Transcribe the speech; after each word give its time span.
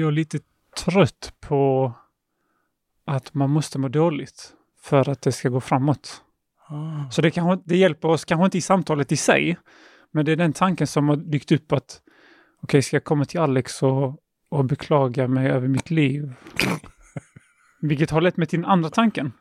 jag 0.00 0.08
är 0.08 0.12
lite 0.12 0.38
trött 0.84 1.34
på 1.40 1.92
att 3.04 3.34
man 3.34 3.50
måste 3.50 3.78
må 3.78 3.88
dåligt 3.88 4.52
för 4.82 5.08
att 5.08 5.22
det 5.22 5.32
ska 5.32 5.48
gå 5.48 5.60
framåt. 5.60 6.22
Ah. 6.68 7.10
Så 7.10 7.22
det, 7.22 7.30
kanske, 7.30 7.62
det 7.66 7.76
hjälper 7.76 8.08
oss 8.08 8.24
kanske 8.24 8.44
inte 8.44 8.58
i 8.58 8.60
samtalet 8.60 9.12
i 9.12 9.16
sig, 9.16 9.56
men 10.10 10.24
det 10.24 10.32
är 10.32 10.36
den 10.36 10.52
tanken 10.52 10.86
som 10.86 11.08
har 11.08 11.16
dykt 11.16 11.52
upp 11.52 11.72
att 11.72 12.02
okej, 12.62 12.82
ska 12.82 12.96
jag 12.96 13.04
komma 13.04 13.24
till 13.24 13.40
Alex 13.40 13.82
och, 13.82 14.16
och 14.48 14.64
beklaga 14.64 15.28
mig 15.28 15.50
över 15.50 15.68
mitt 15.68 15.90
liv? 15.90 16.32
Vilket 17.80 18.10
har 18.10 18.20
lett 18.20 18.36
mig 18.36 18.46
till 18.46 18.60
den 18.60 18.70
andra 18.70 18.90
tanken. 18.90 19.32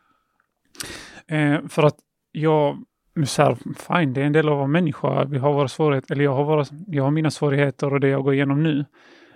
Eh, 1.28 1.68
för 1.68 1.84
att 1.84 1.98
jag, 2.32 2.84
så 3.26 3.42
här, 3.42 3.56
fine, 3.56 4.14
det 4.14 4.22
är 4.22 4.26
en 4.26 4.34
del 4.34 4.50
av 4.50 4.58
vara 4.58 4.68
människa. 4.68 5.26
Vi 5.26 5.38
har 5.38 5.54
våra 5.54 5.68
svårigheter, 5.68 6.14
eller 6.14 6.24
jag 6.24 6.36
har, 6.36 6.44
våra, 6.44 6.66
jag 6.88 7.04
har 7.04 7.12
mina 7.12 7.32
svårigheter 7.32 7.94
och 7.94 8.00
det 8.00 8.08
jag 8.08 8.24
går 8.24 8.34
igenom 8.34 8.64
nu. 8.64 8.86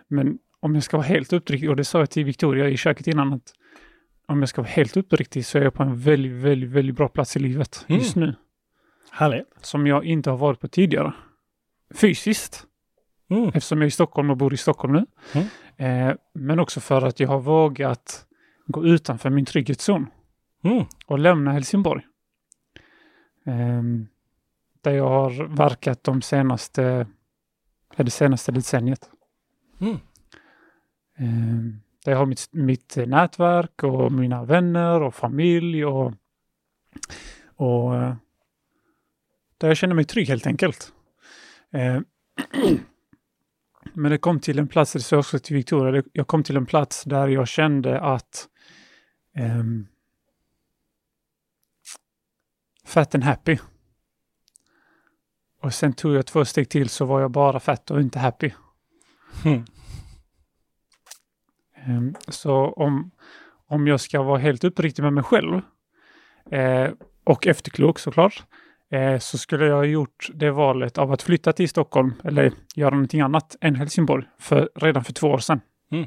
Men 0.07 0.37
om 0.63 0.75
jag 0.75 0.83
ska 0.83 0.97
vara 0.97 1.07
helt 1.07 1.33
uppriktig, 1.33 1.69
och 1.69 1.75
det 1.75 1.83
sa 1.85 1.99
jag 1.99 2.09
till 2.09 2.25
Victoria 2.25 2.69
i 2.69 2.77
köket 2.77 3.07
innan, 3.07 3.33
att 3.33 3.53
om 4.27 4.39
jag 4.39 4.49
ska 4.49 4.61
vara 4.61 4.71
helt 4.71 4.97
uppriktig 4.97 5.45
så 5.45 5.57
är 5.57 5.61
jag 5.61 5.73
på 5.73 5.83
en 5.83 5.97
väldigt, 5.99 6.31
väldigt, 6.31 6.69
väldigt 6.69 6.95
bra 6.95 7.07
plats 7.07 7.35
i 7.35 7.39
livet 7.39 7.85
Mm. 7.89 8.01
just 8.01 8.15
nu. 8.15 8.35
Härligt. 9.11 9.47
Som 9.61 9.87
jag 9.87 10.05
inte 10.05 10.29
har 10.29 10.37
varit 10.37 10.59
på 10.59 10.67
tidigare. 10.67 11.13
Fysiskt, 11.93 12.65
Mm. 13.29 13.47
eftersom 13.47 13.77
jag 13.77 13.83
är 13.83 13.87
i 13.87 13.91
Stockholm 13.91 14.29
och 14.29 14.37
bor 14.37 14.53
i 14.53 14.57
Stockholm 14.57 14.93
nu. 14.93 15.05
Mm. 15.33 16.09
Eh, 16.09 16.15
men 16.33 16.59
också 16.59 16.79
för 16.79 17.01
att 17.01 17.19
jag 17.19 17.27
har 17.27 17.39
vågat 17.39 18.25
gå 18.67 18.85
utanför 18.85 19.29
min 19.29 19.45
trygghetszon 19.45 20.07
Mm. 20.63 20.85
och 21.05 21.19
lämna 21.19 21.51
Helsingborg. 21.51 22.03
Ehm, 23.45 24.07
där 24.81 24.91
jag 24.91 25.09
har 25.09 25.55
verkat 25.55 26.03
de 26.03 26.21
senaste, 26.21 27.07
det 27.97 28.09
senaste 28.11 28.51
decenniet. 28.51 29.09
Ehm, 31.17 31.79
där 32.05 32.11
jag 32.11 32.19
har 32.19 32.25
mitt, 32.25 32.49
mitt 32.51 32.95
nätverk 33.07 33.83
och 33.83 34.11
mina 34.11 34.45
vänner 34.45 35.01
och 35.01 35.15
familj 35.15 35.85
och, 35.85 36.13
och 37.55 37.95
eh, 37.95 38.15
där 39.57 39.67
jag 39.67 39.77
känner 39.77 39.95
mig 39.95 40.05
trygg 40.05 40.27
helt 40.27 40.47
enkelt. 40.47 40.93
Ehm, 41.71 42.05
men 43.93 44.11
det 44.11 44.17
kom 44.17 44.39
till 44.39 44.59
en 44.59 44.67
plats, 44.67 44.93
det 44.93 44.99
sa 44.99 45.15
jag 45.15 45.19
också 45.19 45.39
till 45.39 45.55
Victoria, 45.55 45.91
det- 45.91 46.09
jag 46.13 46.27
kom 46.27 46.43
till 46.43 46.57
en 46.57 46.65
plats 46.65 47.03
där 47.03 47.27
jag 47.27 47.47
kände 47.47 48.01
att 48.01 48.47
ehm, 49.35 49.87
fat 52.85 53.15
and 53.15 53.23
happy. 53.23 53.57
Och 55.61 55.73
sen 55.73 55.93
tog 55.93 56.13
jag 56.15 56.25
två 56.25 56.45
steg 56.45 56.69
till 56.69 56.89
så 56.89 57.05
var 57.05 57.21
jag 57.21 57.31
bara 57.31 57.59
fett 57.59 57.91
och 57.91 58.01
inte 58.01 58.19
happy. 58.19 58.51
Mm. 59.45 59.65
Ehm, 61.85 62.15
Så 62.27 62.53
om, 62.55 63.11
om 63.67 63.87
jag 63.87 63.99
ska 64.01 64.21
vara 64.23 64.37
helt 64.37 64.63
uppriktig 64.63 65.03
med 65.03 65.13
mig 65.13 65.23
själv 65.23 65.61
eh, 66.51 66.91
och 67.23 67.47
efterklok 67.47 67.99
såklart, 67.99 68.43
eh, 68.91 69.19
så 69.19 69.37
skulle 69.37 69.65
jag 69.65 69.75
ha 69.75 69.85
gjort 69.85 70.29
det 70.33 70.51
valet 70.51 70.97
av 70.97 71.11
att 71.11 71.21
flytta 71.21 71.53
till 71.53 71.69
Stockholm 71.69 72.13
eller 72.23 72.51
göra 72.75 72.89
någonting 72.89 73.21
annat 73.21 73.55
än 73.61 73.75
Helsingborg 73.75 74.25
för, 74.39 74.69
redan 74.75 75.03
för 75.03 75.13
två 75.13 75.27
år 75.27 75.37
sedan. 75.37 75.61
Mm. 75.91 76.03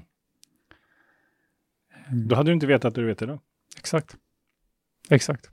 Ehm, 2.08 2.28
Då 2.28 2.36
hade 2.36 2.50
du 2.50 2.54
inte 2.54 2.66
vetat 2.66 2.84
att 2.84 2.94
du 2.94 3.06
vet 3.06 3.22
idag. 3.22 3.40
Exakt. 3.78 4.16
Exakt. 5.10 5.50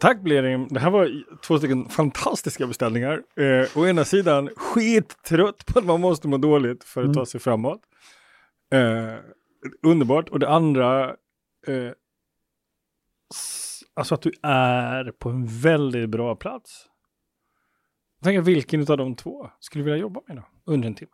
Tack 0.00 0.20
Blerim. 0.20 0.68
Det 0.70 0.80
här 0.80 0.90
var 0.90 1.24
två 1.42 1.58
stycken 1.58 1.88
fantastiska 1.88 2.66
beställningar. 2.66 3.22
Eh, 3.36 3.78
å 3.78 3.86
ena 3.86 4.04
sidan 4.04 4.48
skittrött 4.56 5.66
på 5.66 5.78
att 5.78 5.84
man 5.84 6.00
måste 6.00 6.28
må 6.28 6.36
dåligt 6.36 6.84
för 6.84 7.00
att 7.00 7.04
Mm. 7.04 7.14
ta 7.14 7.26
sig 7.26 7.40
framåt. 7.40 7.80
Eh, 8.72 9.14
underbart. 9.82 10.28
Och 10.28 10.38
det 10.38 10.48
andra, 10.48 11.08
eh, 11.66 11.92
alltså 13.94 14.14
att 14.14 14.22
du 14.22 14.32
är 14.42 15.12
på 15.18 15.28
en 15.28 15.46
väldigt 15.46 16.08
bra 16.10 16.36
plats. 16.36 16.86
Jag 18.18 18.24
tänker 18.24 18.40
vilken 18.42 18.80
av 18.80 18.96
de 18.96 19.16
två 19.16 19.50
skulle 19.60 19.84
du 19.84 19.90
vilja 19.90 19.98
jobba 20.00 20.20
med 20.28 20.36
då? 20.36 20.42
Under 20.72 20.88
en 20.88 20.94
timme. 20.94 21.10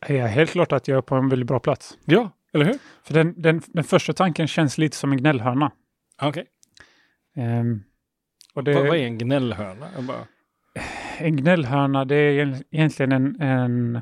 Är 0.00 0.26
helt 0.26 0.50
klart 0.50 0.72
att 0.72 0.88
jag 0.88 0.98
är 0.98 1.02
på 1.02 1.14
en 1.14 1.28
väldigt 1.28 1.46
bra 1.46 1.60
plats. 1.60 1.98
Ja, 2.04 2.30
eller 2.52 2.64
hur? 2.64 2.78
För 3.02 3.14
den, 3.14 3.34
den, 3.42 3.62
den 3.66 3.84
första 3.84 4.12
tanken 4.12 4.48
känns 4.48 4.78
lite 4.78 4.96
som 4.96 5.12
en 5.12 5.18
gnällhörna. 5.18 5.72
Okej. 6.22 6.46
Ehm, 7.34 7.82
och 8.54 8.64
det, 8.64 8.74
Vad, 8.74 8.86
vad 8.88 8.96
är 8.98 9.04
en 9.06 9.18
gnällhörna? 9.18 9.88
Bara, 10.02 10.26
En 11.18 11.36
gnällhörna, 11.36 12.04
det 12.04 12.14
är 12.16 12.30
egent- 12.32 12.62
egentligen 12.70 13.12
en... 13.12 13.40
en, 13.40 14.00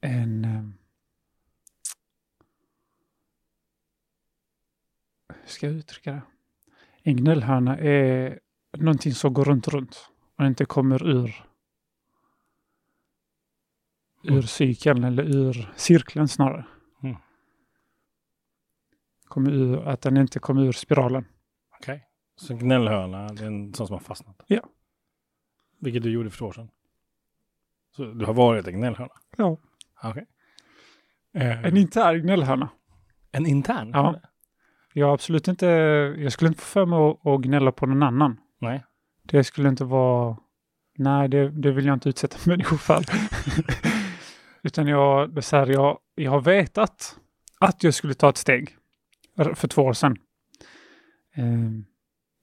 en 0.00 0.44
ehm, 0.44 0.74
hur 5.42 5.48
ska 5.48 5.66
jag 5.66 5.74
uttrycka 5.76 6.12
det? 6.12 6.22
En 7.02 7.16
gnällhörna 7.16 7.78
är 7.78 8.40
någonting 8.76 9.12
som 9.12 9.34
går 9.34 9.44
runt, 9.44 9.68
runt 9.68 10.08
och 10.38 10.46
inte 10.46 10.64
kommer 10.64 11.06
ur 11.08 11.42
Mm. 14.24 14.38
ur 14.38 14.42
cykeln 14.42 15.04
eller 15.04 15.22
ur 15.36 15.72
cirkeln 15.76 16.28
snarare. 16.28 16.64
Kommer 19.28 19.50
ur, 19.50 19.88
att 19.88 20.00
den 20.02 20.16
inte 20.16 20.38
kommer 20.38 20.62
ur 20.64 20.72
spiralen. 20.72 21.24
Okej. 21.80 22.04
Så 22.36 22.54
gnällhörna, 22.54 23.28
det 23.28 23.42
är 23.42 23.46
en 23.46 23.74
sån 23.74 23.86
som 23.86 23.94
har 23.94 24.00
fastnat? 24.00 24.42
Ja. 24.46 24.60
Vilket 25.80 26.02
du 26.02 26.10
gjorde 26.10 26.30
för 26.30 26.38
två 26.38 26.46
år 26.46 26.52
sedan? 26.52 26.68
Så 27.96 28.04
du 28.04 28.24
har 28.24 28.34
varit 28.34 28.66
en 28.66 28.74
gnällhörna? 28.74 29.12
Ja. 29.36 29.56
Okej. 30.04 30.26
Eh, 31.34 31.64
En 31.64 31.76
intern 31.76 32.22
gnällhörna. 32.22 32.68
en 33.32 33.46
intern? 33.46 33.90
Ja. 33.94 34.20
Jag 34.92 35.12
absolut 35.12 35.48
inte, 35.48 35.66
jag 36.18 36.32
skulle 36.32 36.48
inte 36.48 36.60
få 36.60 36.66
för 36.66 36.86
mig 36.86 36.98
att, 36.98 37.26
att 37.26 37.40
gnälla 37.40 37.72
på 37.72 37.86
någon 37.86 38.02
annan. 38.02 38.40
Nej. 38.60 38.84
Det 39.22 39.44
skulle 39.44 39.68
inte 39.68 39.84
vara, 39.84 40.36
nej 40.98 41.28
det, 41.28 41.50
det 41.50 41.72
vill 41.72 41.86
jag 41.86 41.94
inte 41.94 42.08
utsätta 42.08 42.36
människor 42.50 42.76
för. 42.76 43.04
Utan 44.62 44.86
jag, 44.86 45.34
det 45.34 45.42
så 45.42 45.56
här, 45.56 45.66
jag, 45.66 45.98
jag 46.14 46.30
har 46.30 46.40
vetat 46.40 47.16
att 47.60 47.82
jag 47.82 47.94
skulle 47.94 48.14
ta 48.14 48.28
ett 48.28 48.36
steg 48.36 48.76
för 49.36 49.68
två 49.68 49.82
år 49.82 49.92
sedan. 49.92 50.16
Ehm, 51.34 51.84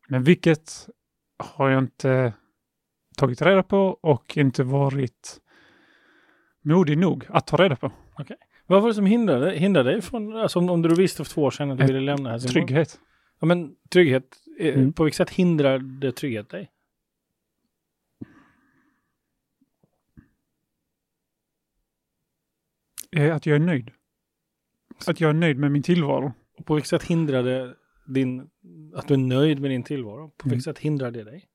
men 0.07 0.23
vilket 0.23 0.89
har 1.37 1.69
jag 1.69 1.79
inte 1.83 2.33
tagit 3.17 3.41
reda 3.41 3.63
på 3.63 3.77
och 4.01 4.37
inte 4.37 4.63
varit 4.63 5.39
modig 6.61 6.97
nog 6.97 7.25
att 7.29 7.47
ta 7.47 7.57
reda 7.57 7.75
på. 7.75 7.91
Vad 8.65 8.81
var 8.81 8.89
det 8.89 8.95
som 8.95 9.05
hindrade, 9.05 9.51
hindrade 9.51 9.91
dig 9.91 10.01
från, 10.01 10.35
alltså 10.37 10.59
om, 10.59 10.69
om 10.69 10.81
du 10.81 10.95
visste 10.95 11.23
för 11.25 11.31
två 11.33 11.43
år 11.43 11.51
sedan 11.51 11.71
att 11.71 11.77
du 11.77 11.85
ville 11.85 11.99
lämna 11.99 12.29
Helsingborg? 12.31 12.67
Trygghet. 12.67 12.99
Ja 13.39 13.45
men 13.47 13.75
trygghet, 13.89 14.37
eh, 14.59 14.73
Mm. 14.75 14.93
på 14.93 15.03
vilket 15.03 15.17
sätt 15.17 15.29
hindrade 15.29 16.11
trygghet 16.11 16.49
dig? 16.49 16.71
Eh, 23.11 23.35
Att 23.35 23.45
jag 23.45 23.55
är 23.55 23.59
nöjd. 23.59 23.91
Att 25.07 25.19
jag 25.21 25.29
är 25.29 25.33
nöjd 25.33 25.57
med 25.59 25.71
min 25.71 25.83
tillvaro. 25.83 26.33
Och 26.57 26.65
på 26.65 26.73
vilket 26.73 26.89
sätt 26.89 27.03
hindrade 27.03 27.75
din, 28.07 28.49
att 28.95 29.07
du 29.07 29.13
är 29.13 29.17
nöjd 29.17 29.59
med 29.59 29.71
din 29.71 29.83
tillvaro? 29.83 30.29
På 30.37 30.45
Mm. 30.45 30.51
vilket 30.51 30.63
sätt 30.63 30.79
hindrade 30.79 31.23
det 31.23 31.31
dig? 31.31 31.45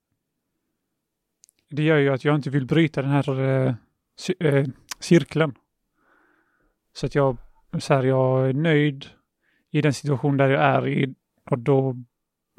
Det 1.71 1.83
gör 1.83 1.99
ju 1.99 2.09
att 2.09 2.25
jag 2.25 2.35
inte 2.35 2.51
vill 2.51 2.67
bryta 2.67 3.03
den 3.03 3.11
här 3.11 3.41
eh, 3.41 3.75
eh, 4.41 4.67
cirkeln. 5.01 5.55
Så 6.93 7.07
att 7.07 7.15
jag, 7.15 7.37
så 7.79 7.95
här, 7.95 8.03
jag 8.03 8.49
är 8.49 8.53
nöjd 8.53 9.07
i 9.71 9.81
den 9.83 9.95
situation 9.95 10.37
där 10.37 10.49
jag 10.49 10.63
är 10.63 10.89
i. 10.89 11.15
Och 11.51 11.59
då, 11.59 11.97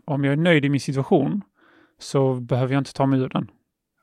om 0.05 0.23
jag 0.23 0.31
är 0.33 0.37
nöjd 0.37 0.65
i 0.65 0.69
min 0.69 0.79
situation 0.79 1.41
så 1.97 2.33
behöver 2.35 2.73
jag 2.73 2.81
inte 2.81 2.93
ta 2.93 3.05
mig 3.05 3.19
ur 3.19 3.29
den. 3.29 3.51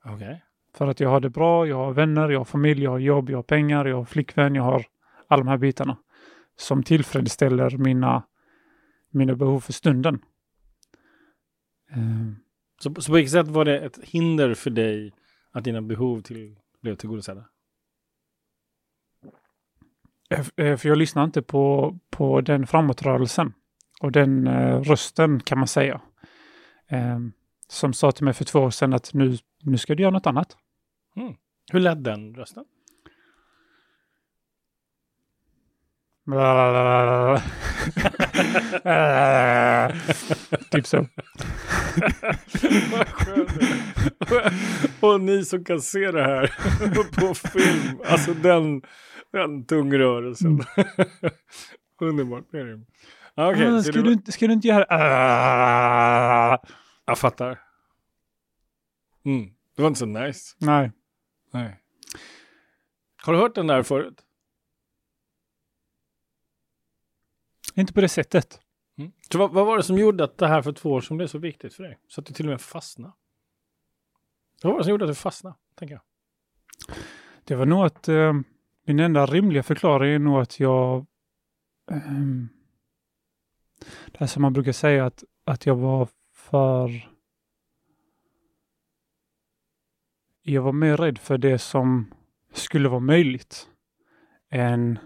Okej. 0.05 0.43
För 0.75 0.87
att 0.87 1.01
jag 1.01 1.09
har 1.09 1.21
det 1.21 1.31
bra, 1.31 1.67
jag 1.67 1.77
har 1.77 1.93
vänner, 1.93 2.29
jag 2.29 2.41
har 2.41 2.45
familj, 2.45 2.83
jag 2.83 2.91
har 2.91 2.99
jobb, 2.99 3.31
jag 3.31 3.39
har 3.39 3.43
pengar, 3.43 3.85
jag 3.85 3.97
har 3.97 4.05
flickvän, 4.05 4.55
jag 4.55 4.63
har 4.63 4.85
alla 5.29 5.43
de 5.45 5.49
här 5.49 5.59
bitarna. 5.59 5.97
Som 6.57 6.83
tillfredsställer 6.83 7.77
mina, 7.79 8.23
mina 9.11 9.35
behov 9.35 9.61
för 9.61 9.73
stunden. 9.73 10.25
Eh, 11.91 12.33
Så, 12.79 12.95
så 12.95 13.11
på 13.11 13.15
vilket 13.17 13.33
sätt 13.33 13.49
var 13.49 13.65
det 13.65 13.79
ett 13.81 13.99
hinder 14.03 14.55
för 14.55 14.71
dig 14.71 15.13
att 15.51 15.65
dina 15.65 15.83
behov 15.83 16.21
till, 16.23 16.59
blev 16.83 16.97
tillgodosedda? 16.97 17.45
Eh, 20.31 20.47
eh, 20.57 20.77
För 20.77 20.89
jag 20.89 20.99
lyssnar 20.99 21.25
inte 21.25 21.43
på, 21.43 21.99
på 22.11 22.41
den 22.41 22.67
framåtrörelsen 22.67 23.53
och 24.01 24.13
den 24.13 24.47
eh, 24.47 24.81
rösten 24.83 25.41
kan 25.41 25.59
man 25.59 25.69
säga. 25.69 26.01
Eh, 26.89 27.19
som 27.69 27.93
sa 27.93 28.13
till 28.13 28.25
mig 28.25 28.35
för 28.35 28.45
två 28.45 28.59
år 28.61 28.71
sedan 28.71 28.93
att 28.93 29.15
nu, 29.15 29.37
nu 29.63 29.79
ska 29.79 29.95
du 29.95 30.03
göra 30.03 30.13
något 30.13 30.27
annat. 30.27 30.57
Hur 31.73 31.81
lät 31.81 32.05
den 32.05 32.35
rösten? 32.35 32.65
typ 40.71 40.87
så. 40.87 41.07
Vad 42.93 43.09
skönt. 43.09 43.51
Och 45.01 45.21
ni 45.21 45.45
som 45.45 45.65
kan 45.65 45.81
se 45.81 46.11
det 46.11 46.23
här 46.23 46.55
på 47.21 47.35
film, 47.35 48.01
alltså 48.07 48.35
den, 48.35 48.83
den 49.33 49.67
tungrörelsen. 49.67 50.47
Mm. 50.77 50.87
Underbart. 52.01 52.45
Ah, 53.35 53.51
Okej, 53.51 53.67
Ah, 53.67 53.71
så 53.71 53.83
ska, 53.83 54.03
du, 54.03 54.13
inte- 54.13 54.33
ska 54.33 54.47
du 54.47 54.53
inte 54.53 54.69
göra... 54.69 54.85
Ah. 54.89 56.59
jag 57.07 57.19
fattar. 57.19 57.59
Mm. 59.25 59.47
Det 59.77 59.83
var 59.83 59.89
inte 59.89 59.99
så 60.01 60.07
nice. 60.07 60.55
Nej. 60.59 60.93
Nej. 61.53 61.81
Har 63.23 63.33
du 63.33 63.39
hört 63.39 63.55
den 63.55 63.67
där 63.67 63.83
förut? 63.83 64.23
Inte 67.77 67.93
på 67.93 68.01
det 68.01 68.09
sättet. 68.09 68.61
Mm. 68.99 69.13
Så 69.33 69.39
vad, 69.39 69.53
vad 69.53 69.67
var 69.67 69.77
det 69.77 69.83
som 69.83 69.99
gjorde 69.99 70.25
att 70.25 70.39
det 70.39 70.49
här 70.49 70.63
för 70.63 70.73
två 70.73 70.91
år 70.91 71.01
sedan 71.01 71.17
blev 71.17 71.27
så 71.27 71.39
viktigt 71.39 71.75
för 71.75 71.83
dig? 71.83 71.99
Så 72.09 72.21
att 72.21 72.27
du 72.27 72.35
till 72.35 72.47
och 72.47 72.51
med 72.51 72.61
fastnade? 72.61 73.13
Vad 74.63 74.73
var 74.73 74.79
det 74.81 74.85
som 74.85 74.91
gjorde 74.91 75.05
att 75.05 75.11
du 75.11 75.15
fastnade? 75.15 75.57
Tänker 75.75 75.95
jag. 75.95 76.03
Det 77.45 77.55
var 77.55 77.67
nog 77.67 77.85
att 77.85 78.09
eh, 78.09 78.33
min 78.85 79.01
enda 79.01 79.27
rimliga 79.27 79.63
förklaring 79.63 80.13
är 80.13 80.19
nog 80.19 80.41
att 80.41 80.61
jag... 80.61 81.07
ehm, 81.91 82.49
det 84.07 84.19
här 84.19 84.27
som 84.27 84.43
man 84.43 84.53
brukar 84.53 84.73
säga 84.73 85.07
att, 85.07 85.25
att 85.45 85.67
jag 85.67 85.77
var 85.77 86.09
för... 86.33 87.11
Jag 90.43 90.63
var 90.63 90.73
mer 90.73 90.97
rädd 90.97 91.19
för 91.19 91.39
det 91.39 91.59
som 91.59 92.15
skulle 92.53 92.89
vara 92.89 93.01
möjligt 93.01 93.69
än, 94.51 94.99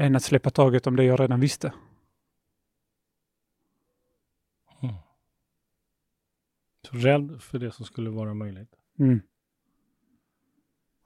än 0.00 0.16
att 0.16 0.22
släppa 0.22 0.50
taget 0.50 0.86
om 0.86 0.96
det 0.96 1.04
jag 1.04 1.20
redan 1.20 1.40
visste. 1.40 1.72
Så 6.82 6.96
rädd 6.96 7.42
för 7.42 7.58
det 7.58 7.72
som 7.72 7.84
skulle 7.84 8.10
vara 8.10 8.34
möjligt. 8.34 8.74
Mm. 8.98 9.20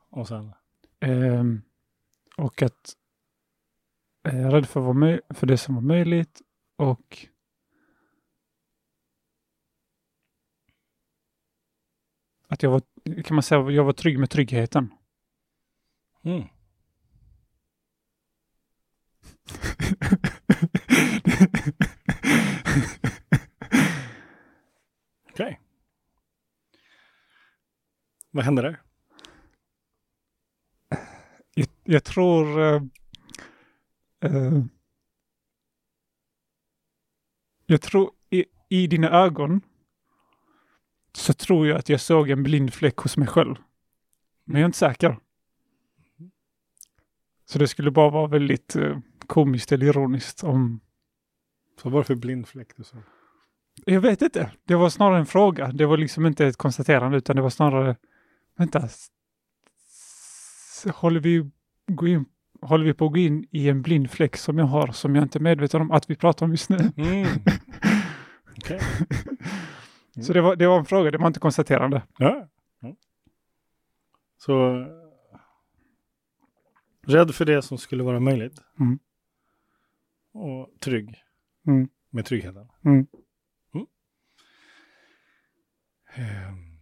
Och 0.08 0.28
sen? 0.28 0.52
Ehm, 1.00 1.62
och 2.36 2.62
att 2.62 2.96
jag 4.22 4.34
är 4.34 4.50
rädd 4.50 4.68
för, 4.68 4.80
vad 4.80 5.20
för 5.36 5.46
det 5.46 5.58
som 5.58 5.74
var 5.74 5.82
möjligt 5.82 6.42
och 6.76 7.26
att 12.48 12.62
jag 12.62 12.70
var, 12.70 12.82
kan 13.22 13.34
man 13.34 13.42
säga, 13.42 13.70
jag 13.70 13.84
var 13.84 13.92
trygg 13.92 14.18
med 14.18 14.30
tryggheten. 14.30 14.94
Mm. 16.22 16.53
Okej. 25.30 25.60
Vad 28.30 28.44
hände 28.44 28.62
där? 28.62 28.80
jag, 31.54 31.68
jag 31.84 32.04
tror 32.04 32.58
Uh, 32.58 32.82
uh, 34.24 34.64
jag 37.66 37.82
tror 37.82 38.10
i, 38.30 38.44
i 38.68 38.86
dina 38.86 39.10
ögon 39.10 39.60
så 41.12 41.32
tror 41.32 41.66
jag 41.66 41.78
att 41.78 41.88
jag 41.88 42.00
såg 42.00 42.30
en 42.30 42.42
blind 42.42 42.74
fläck 42.74 42.96
hos 42.96 43.16
mig 43.16 43.28
själv. 43.28 43.54
Men 44.44 44.56
jag 44.56 44.64
är 44.64 44.66
inte 44.66 44.78
säker. 44.78 45.18
Så 47.44 47.58
det 47.58 47.68
skulle 47.68 47.90
bara 47.90 48.10
vara 48.10 48.26
väldigt 48.26 48.76
uh, 48.76 48.98
komiskt 49.26 49.72
eller 49.72 49.86
ironiskt 49.86 50.44
om... 50.44 50.80
Så 51.82 51.88
vad 51.88 51.92
var 51.92 52.00
det 52.00 52.06
för 52.06 52.14
blind 52.14 52.48
fläck 52.48 52.76
du 52.76 52.84
såg? 52.84 53.00
Jag 53.86 54.00
vet 54.00 54.22
inte. 54.22 54.50
Det 54.64 54.74
var 54.74 54.88
snarare 54.88 55.18
en 55.18 55.26
fråga. 55.26 55.72
Det 55.72 55.86
var 55.86 55.96
liksom 55.96 56.26
inte 56.26 56.46
ett 56.46 56.56
konstaterande 56.56 57.18
utan 57.18 57.36
det 57.36 57.42
var 57.42 57.50
snarare... 57.50 57.96
Vänta. 58.56 58.88
Håller 60.94 61.20
vi, 61.20 61.50
gå 61.86 62.08
in, 62.08 62.24
håller 62.60 62.84
vi 62.84 62.94
på 62.94 63.06
att 63.06 63.12
gå 63.12 63.18
in 63.18 63.46
i 63.50 63.68
en 63.68 63.82
blind 63.82 64.10
fläck 64.10 64.36
som 64.36 64.58
jag 64.58 64.66
har 64.66 64.92
som 64.92 65.14
jag 65.14 65.24
inte 65.24 65.38
är 65.38 65.40
medveten 65.40 65.80
om 65.80 65.90
att 65.90 66.10
vi 66.10 66.16
pratar 66.16 66.46
om 66.46 66.52
just 66.52 66.70
nu? 66.70 66.92
Mm. 66.96 67.26
Okej. 68.58 68.80
Så 70.22 70.32
det 70.32 70.40
var, 70.40 70.56
det 70.56 70.66
var 70.66 70.78
en 70.78 70.84
fråga, 70.84 71.10
det 71.10 71.18
var 71.18 71.26
inte 71.26 71.40
konstaterande. 71.40 72.02
Ja. 72.18 72.48
ja. 72.80 72.96
Så 74.38 74.86
rädd 77.06 77.34
för 77.34 77.44
det 77.44 77.62
som 77.62 77.78
skulle 77.78 78.02
vara 78.02 78.20
möjligt. 78.20 78.62
Mm. 78.80 78.98
Och 80.34 80.80
trygg 80.80 81.20
Mm. 81.66 81.88
med 82.10 82.24
tryggheten. 82.26 82.68
Mm. 82.84 83.06
Ehm, 86.16 86.80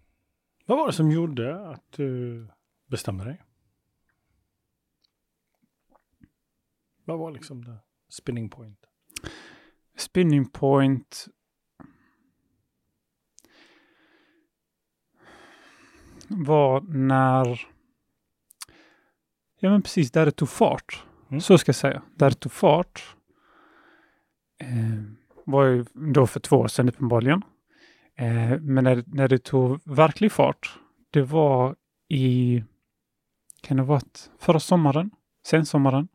vad 0.66 0.78
var 0.78 0.86
det 0.86 0.92
som 0.92 1.10
gjorde 1.10 1.68
att 1.70 1.92
du 1.92 2.48
bestämde 2.86 3.24
dig? 3.24 3.42
Vad 7.04 7.18
var 7.18 7.30
liksom 7.30 7.64
the 7.64 7.76
spinning 8.08 8.50
point? 8.50 8.86
Spinning 9.96 10.48
point. 10.48 11.26
Var 16.28 16.80
när... 16.80 17.68
Ja 19.58 19.70
men 19.70 19.82
precis, 19.82 20.10
där 20.10 20.26
det 20.26 20.32
tog 20.32 20.48
fart. 20.48 21.04
Mm. 21.28 21.40
Så 21.40 21.58
ska 21.58 21.68
jag 21.68 21.76
säga. 21.76 22.02
Där 22.16 22.30
det 22.30 22.36
tog 22.36 22.52
fart. 22.52 23.16
Eh, 24.62 25.02
var 25.44 25.64
ju 25.64 25.84
då 25.94 26.26
för 26.26 26.40
två 26.40 26.56
år 26.56 26.68
sedan 26.68 26.88
uppenbarligen. 26.88 27.42
Eh, 28.16 28.60
men 28.60 28.84
när, 28.84 29.04
när 29.06 29.28
det 29.28 29.38
tog 29.38 29.80
verklig 29.84 30.32
fart. 30.32 30.78
Det 31.10 31.22
var 31.22 31.76
i... 32.08 32.62
Kan 33.62 33.76
det 33.76 33.82
ha 33.82 33.88
varit 33.88 34.30
förra 34.38 34.60
sommaren? 34.60 35.10
Sensommaren. 35.46 36.08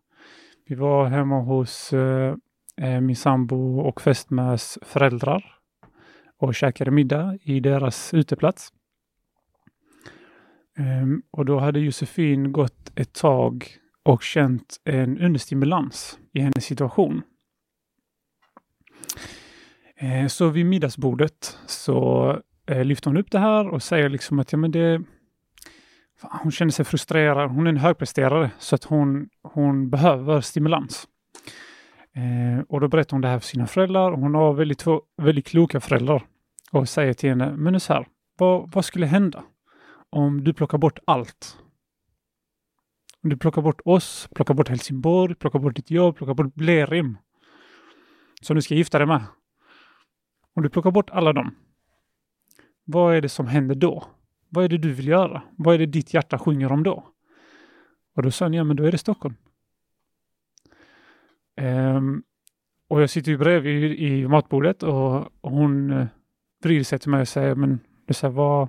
Vi 0.66 0.76
var 0.76 1.06
hemma 1.06 1.42
hos 1.42 1.94
eh, 1.94 2.36
eh 2.82 3.02
min 3.02 3.16
sambo 3.16 3.80
och 3.80 4.02
fästmös 4.02 4.80
föräldrar 4.82 5.58
och 6.38 6.56
käkade 6.56 6.92
middag 6.92 7.38
i 7.42 7.60
deras 7.60 8.14
uteplats. 8.14 8.74
Um, 10.80 11.24
och 11.32 11.46
då 11.46 11.60
hade 11.60 11.80
Josefin 11.80 12.52
gått 12.52 12.92
ett 12.96 13.14
tag 13.14 13.68
och 14.04 14.24
känt 14.24 14.82
en 14.84 15.20
understimulans 15.20 16.20
i 16.34 16.40
hennes 16.40 16.66
situation. 16.66 17.22
Eh, 20.00 20.28
så 20.28 20.50
vid 20.50 20.66
middagsbordet 20.66 21.58
så 21.66 22.30
eh, 22.68 22.86
lyfter 22.86 23.10
hon 23.10 23.18
upp 23.18 23.32
det 23.32 23.40
här 23.40 23.68
och 23.68 23.84
säger 23.84 24.10
liksom 24.10 24.40
att 24.40 24.52
ja, 24.52 24.58
men 24.58 24.72
det, 24.72 25.02
fan, 26.22 26.40
hon 26.44 26.52
känner 26.52 26.72
sig 26.72 26.86
frustrerad. 26.86 27.52
Hon 27.52 27.68
är 27.68 27.70
en 27.70 27.78
högpresterare 27.78 28.52
så 28.60 28.76
att 28.76 28.84
hon, 28.84 29.30
hon 29.44 29.90
behöver 29.90 30.42
stimulans. 30.42 31.08
Eh, 32.16 32.64
och 32.70 32.82
då 32.82 32.88
berättar 32.88 33.12
hon 33.12 33.22
det 33.22 33.28
här 33.28 33.40
för 33.40 33.48
sina 33.48 33.68
föräldrar. 33.68 34.12
Hon 34.12 34.36
har 34.36 34.54
väldigt, 34.54 34.80
två, 34.80 35.02
väldigt 35.18 35.48
kloka 35.48 35.80
föräldrar 35.80 36.24
och 36.72 36.90
säger 36.90 37.14
till 37.14 37.30
henne, 37.30 37.52
men 37.58 37.74
nu 37.74 37.80
så 37.80 37.94
här, 37.94 38.08
vad, 38.38 38.72
vad 38.72 38.86
skulle 38.86 39.06
hända 39.06 39.44
om 40.10 40.44
du 40.44 40.54
plockar 40.54 40.78
bort 40.78 41.00
allt? 41.08 41.58
Om 43.24 43.30
du 43.30 43.38
plockar 43.38 43.62
bort 43.62 43.82
oss, 43.86 44.30
plockar 44.36 44.54
bort 44.54 44.70
Helsingborg, 44.70 45.36
plockar 45.36 45.60
bort 45.60 45.76
ditt 45.76 45.92
jobb, 45.92 46.16
plockar 46.16 46.34
bort 46.34 46.54
Blerim, 46.54 47.18
som 48.42 48.56
du 48.56 48.62
ska 48.62 48.76
gifta 48.76 48.98
dig 48.98 49.08
med. 49.08 49.22
Om 50.58 50.64
du 50.64 50.70
plockar 50.70 50.92
bort 50.92 51.10
alla 51.10 51.34
dem, 51.34 51.56
vad 52.84 53.16
är 53.16 53.22
det 53.22 53.30
som 53.30 53.48
händer 53.48 53.76
då? 53.76 54.04
Vad 54.50 54.66
är 54.66 54.70
det 54.70 54.78
du 54.78 54.94
vill 54.94 55.08
göra? 55.08 55.42
Vad 55.56 55.76
är 55.76 55.80
det 55.80 55.86
ditt 55.86 56.14
hjärta 56.14 56.40
sjunger 56.40 56.72
om 56.72 56.84
då? 56.84 57.08
Och 58.16 58.24
då 58.24 58.32
sa 58.32 58.46
han, 58.46 58.54
ja 58.54 58.64
men 58.64 58.76
då 58.76 58.84
är 58.84 58.92
det 58.92 58.98
Stockholm. 58.98 59.36
Um, 61.62 62.24
och 62.88 63.02
jag 63.02 63.10
sitter 63.10 63.32
ju 63.32 63.38
bredvid 63.38 63.92
i, 63.92 64.28
matbordet 64.28 64.84
och, 64.84 65.16
och 65.42 65.52
hon 65.52 65.92
uh, 65.92 66.08
vrider 66.64 66.84
sig 66.84 67.00
till 67.00 67.10
mig 67.10 67.22
och 67.22 67.28
säger, 67.28 67.56
men 67.56 67.80
du 68.06 68.14
säger, 68.14 68.34
vad, 68.34 68.68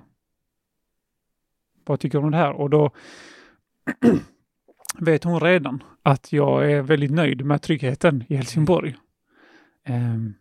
vad 1.85 1.99
tycker 1.99 2.19
du 2.19 2.25
om 2.25 2.31
det 2.31 2.37
här? 2.37 2.51
Och 2.51 2.69
då 2.69 2.91
vet 4.99 5.23
hon 5.23 5.39
redan 5.39 5.83
att 6.03 6.33
jag 6.33 6.71
är 6.71 6.81
väldigt 6.81 7.11
nöjd 7.11 7.45
med 7.45 7.61
tryggheten 7.61 8.23
i 8.27 8.35
Helsingborg. 8.35 8.95
Um, 9.87 10.35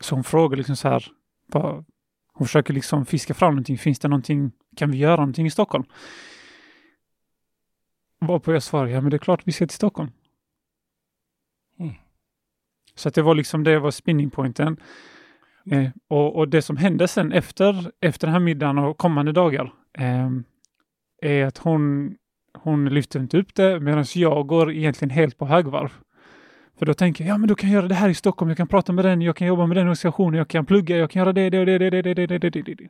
så 0.00 0.14
hon 0.14 0.24
frågar 0.24 0.56
liksom 0.56 0.76
så 0.76 0.88
här, 0.88 1.06
vad, 1.46 1.84
hon 2.32 2.46
försöker 2.46 2.74
liksom 2.74 3.06
fiska 3.06 3.34
fram 3.34 3.54
någonting. 3.54 3.78
Finns 3.78 3.98
det 3.98 4.08
någonting, 4.08 4.52
kan 4.76 4.90
vi 4.90 4.98
göra 4.98 5.16
någonting 5.16 5.46
i 5.46 5.50
Stockholm? 5.50 5.84
Varpå 8.20 8.52
jag 8.52 8.62
svarar, 8.62 8.86
ja 8.86 9.00
men 9.00 9.10
det 9.10 9.16
är 9.16 9.18
klart 9.18 9.42
vi 9.44 9.52
ska 9.52 9.66
till 9.66 9.76
Stockholm. 9.76 10.10
Mm. 11.78 11.94
Så 12.94 13.08
att 13.08 13.14
det 13.14 13.22
var 13.22 13.34
liksom 13.34 13.64
det 13.64 13.78
var 13.78 13.90
spinningpointen. 13.90 14.76
Eh, 15.70 15.88
och, 16.08 16.36
och 16.36 16.48
det 16.48 16.62
som 16.62 16.76
hände 16.76 17.08
sen 17.08 17.32
efter, 17.32 17.92
efter 18.00 18.26
den 18.26 18.32
här 18.32 18.40
middagen 18.40 18.78
och 18.78 18.98
kommande 18.98 19.32
dagar 19.32 19.72
eh, 19.98 20.30
är 21.22 21.44
att 21.44 21.58
hon, 21.58 22.14
hon 22.58 22.88
lyfter 22.88 23.20
inte 23.20 23.38
upp 23.38 23.54
det 23.54 23.80
medan 23.80 24.04
jag 24.14 24.46
går 24.46 24.72
egentligen 24.72 25.10
helt 25.10 25.38
på 25.38 25.46
högvarv. 25.46 25.92
För 26.78 26.86
då 26.86 26.94
tänker 26.94 27.24
jag, 27.24 27.34
ja 27.34 27.38
men 27.38 27.48
då 27.48 27.54
kan 27.54 27.70
jag 27.70 27.74
göra 27.74 27.88
det 27.88 27.94
här 27.94 28.08
i 28.08 28.14
Stockholm, 28.14 28.48
jag 28.48 28.56
kan 28.56 28.68
prata 28.68 28.92
med 28.92 29.04
den, 29.04 29.22
jag 29.22 29.36
kan 29.36 29.46
jobba 29.46 29.66
med 29.66 29.76
den 29.76 29.82
organisationen, 29.82 30.38
jag 30.38 30.48
kan 30.48 30.66
plugga, 30.66 30.96
jag 30.96 31.10
kan 31.10 31.20
göra 31.20 31.32
det, 31.32 31.50
det 31.50 31.58
och 31.58 31.66
det, 31.66 31.78
det, 31.78 31.90
det, 31.90 32.14
det, 32.14 32.26
det, 32.26 32.50
det, 32.50 32.62
det. 32.62 32.88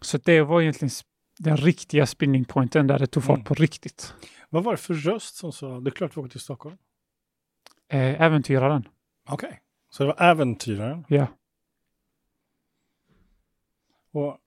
Så 0.00 0.18
det 0.18 0.42
var 0.42 0.60
egentligen 0.60 0.90
den 1.38 1.56
riktiga 1.56 2.06
spinning 2.06 2.44
pointen 2.44 2.86
där 2.86 2.98
det 2.98 3.06
tog 3.06 3.24
fart 3.24 3.44
på 3.44 3.54
riktigt. 3.54 4.14
Vad 4.48 4.64
var 4.64 4.72
det 4.72 4.78
för 4.78 4.94
röst 4.94 5.36
som 5.36 5.52
sa, 5.52 5.80
det 5.80 5.88
är 5.88 5.92
klart 5.92 6.16
vi 6.16 6.20
åker 6.20 6.30
till 6.30 6.40
Stockholm? 6.40 6.76
Eh, 7.88 8.20
äventyraren. 8.22 8.88
Okej, 9.28 9.46
okay. 9.46 9.58
så 9.90 10.02
det 10.02 10.06
var 10.06 10.30
äventyraren? 10.30 11.04
Ja. 11.08 11.26
Och 14.12 14.38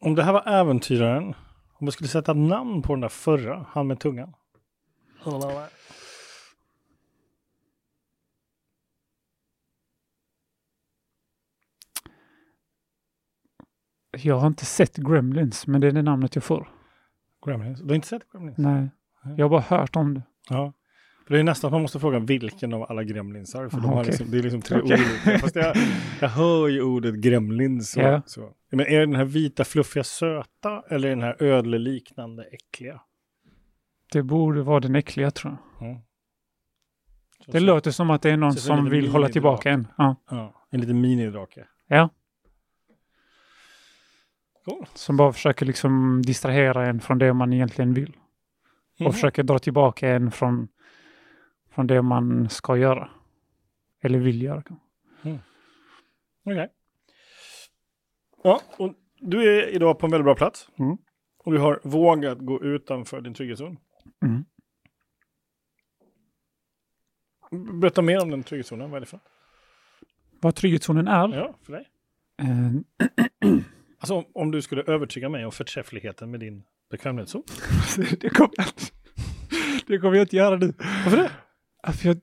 om 0.00 0.14
det 0.14 0.22
här 0.22 0.32
var 0.32 0.48
äventyraren, 0.48 1.34
om 1.72 1.86
vi 1.86 1.92
skulle 1.92 2.08
sätta 2.08 2.32
namn 2.32 2.82
på 2.82 2.92
den 2.92 3.00
där 3.00 3.08
förra, 3.08 3.66
han 3.70 3.86
med 3.86 4.00
tungan? 4.00 4.34
Jag 14.22 14.36
har 14.38 14.46
inte 14.46 14.64
sett 14.64 14.96
Gremlins, 14.96 15.66
men 15.66 15.80
det 15.80 15.86
är 15.86 15.92
det 15.92 16.02
namnet 16.02 16.34
jag 16.34 16.44
får. 16.44 16.68
Gremlins. 17.46 17.80
Du 17.80 17.86
har 17.88 17.94
inte 17.94 18.08
sett 18.08 18.32
Gremlins? 18.32 18.58
Nej, 18.58 18.88
jag 19.36 19.44
har 19.44 19.50
bara 19.50 19.60
hört 19.60 19.96
om 19.96 20.14
det. 20.14 20.22
Ja. 20.50 20.72
För 21.26 21.34
det 21.34 21.40
är 21.40 21.44
nästan 21.44 21.68
att 21.68 21.72
man 21.72 21.82
måste 21.82 22.00
fråga 22.00 22.18
vilken 22.18 22.72
av 22.74 22.82
alla 22.88 23.04
gremlinsar. 23.04 23.68
För 23.68 23.76
de 23.76 23.86
Aha, 23.86 23.94
har 23.94 24.00
okej. 24.02 24.10
liksom, 24.10 24.30
det 24.30 24.38
är 24.38 24.42
liksom 24.42 24.62
tre 24.62 24.80
Okej. 24.80 24.98
olika. 25.24 25.38
Fast 25.38 25.56
jag, 25.56 25.76
jag 26.20 26.28
hör 26.28 26.68
ju 26.68 26.82
ordet 26.82 27.14
gremlins. 27.14 27.90
Så, 27.90 28.00
Ja. 28.00 28.22
så. 28.26 28.52
Men 28.70 28.80
är 28.86 28.98
det 29.00 29.06
den 29.06 29.14
här 29.14 29.24
vita 29.24 29.64
fluffiga 29.64 30.04
söta 30.04 30.82
eller 30.90 31.08
den 31.08 31.22
här 31.22 31.42
ödleliknande 31.42 32.44
äckliga? 32.44 33.00
Det 34.12 34.22
borde 34.22 34.62
vara 34.62 34.80
den 34.80 34.94
äckliga 34.94 35.30
tror 35.30 35.56
jag. 35.78 35.88
Mm. 35.88 36.00
Så, 37.44 37.52
Det 37.52 37.58
så, 37.58 37.64
låter 37.64 37.90
som 37.90 38.10
att 38.10 38.22
det 38.22 38.30
är 38.30 38.36
någon 38.36 38.50
är 38.50 38.54
som 38.54 38.90
vill 38.90 39.08
hålla 39.08 39.28
tillbaka 39.28 39.70
en. 39.70 39.88
Ja. 39.98 40.16
Ja, 40.30 40.66
en 40.70 40.80
liten 40.80 41.00
minidrake. 41.00 41.66
ja. 41.88 42.08
Cool. 44.68 44.86
Som 44.94 45.16
bara 45.16 45.32
försöker 45.32 45.66
liksom 45.66 46.22
distrahera 46.22 46.86
en 46.86 47.00
från 47.00 47.18
det 47.18 47.32
man 47.32 47.52
egentligen 47.52 47.94
vill. 47.94 48.16
Mhm. 48.98 49.06
Och 49.06 49.14
försöker 49.14 49.42
dra 49.42 49.58
tillbaka 49.58 50.08
en 50.08 50.30
från, 50.30 50.68
från 51.70 51.86
det 51.86 52.02
man 52.02 52.48
ska 52.48 52.76
göra. 52.76 53.10
Eller 54.00 54.18
vill 54.18 54.42
göra. 54.42 54.62
Okej. 56.44 56.68
Ja, 58.44 58.60
och 58.76 58.94
du 59.20 59.58
är 59.58 59.68
idag 59.68 59.98
på 59.98 60.06
en 60.06 60.10
väldigt 60.10 60.24
bra 60.24 60.34
plats. 60.34 60.68
Mm. 60.78 60.98
Och 61.38 61.52
du 61.52 61.58
har 61.58 61.80
vågat 61.82 62.38
gå 62.38 62.62
utanför 62.62 63.20
din 63.20 63.34
trygghetszon. 63.34 63.78
Mm. 64.22 64.44
Berätta 67.80 68.02
mer 68.02 68.22
om 68.22 68.30
den 68.30 68.42
trygghetszonen. 68.42 68.90
Vad 68.90 68.96
är 68.96 69.00
det 69.00 69.06
för? 69.06 69.20
Vad 70.40 70.54
trygghetszonen 70.54 71.08
är. 71.08 71.28
Ja, 71.28 71.54
för 71.62 71.72
dig. 71.72 71.88
Alltså 73.98 74.24
om, 74.34 74.50
du 74.50 74.62
skulle 74.62 74.82
övertyga 74.82 75.28
mig 75.28 75.44
om 75.44 75.52
förträffligheten 75.52 76.30
med 76.30 76.40
din 76.40 76.62
bekvämlighetszon. 76.90 77.42
det 78.20 78.28
kommer 78.30 78.50
jag 78.56 78.66
inte. 78.66 78.92
Det 79.86 79.98
kommer 79.98 80.16
jag 80.16 80.24
inte 80.24 80.36
göra 80.36 80.56
nu. 80.56 80.74
Varför 81.04 81.16
det? 81.16 81.30
Alltså 81.82 82.08
jag, 82.08 82.20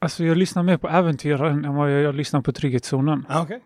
alltså 0.00 0.24
jag 0.24 0.36
lyssnar 0.36 0.62
mer 0.62 0.76
på 0.76 0.88
äventyraren 0.88 1.64
än 1.64 1.74
vad 1.74 1.92
jag, 1.92 2.02
jag 2.02 2.14
lyssnar 2.14 2.42
på 2.42 2.52
trygghetszonen. 2.52 3.26
Ah, 3.28 3.42
Okej. 3.42 3.60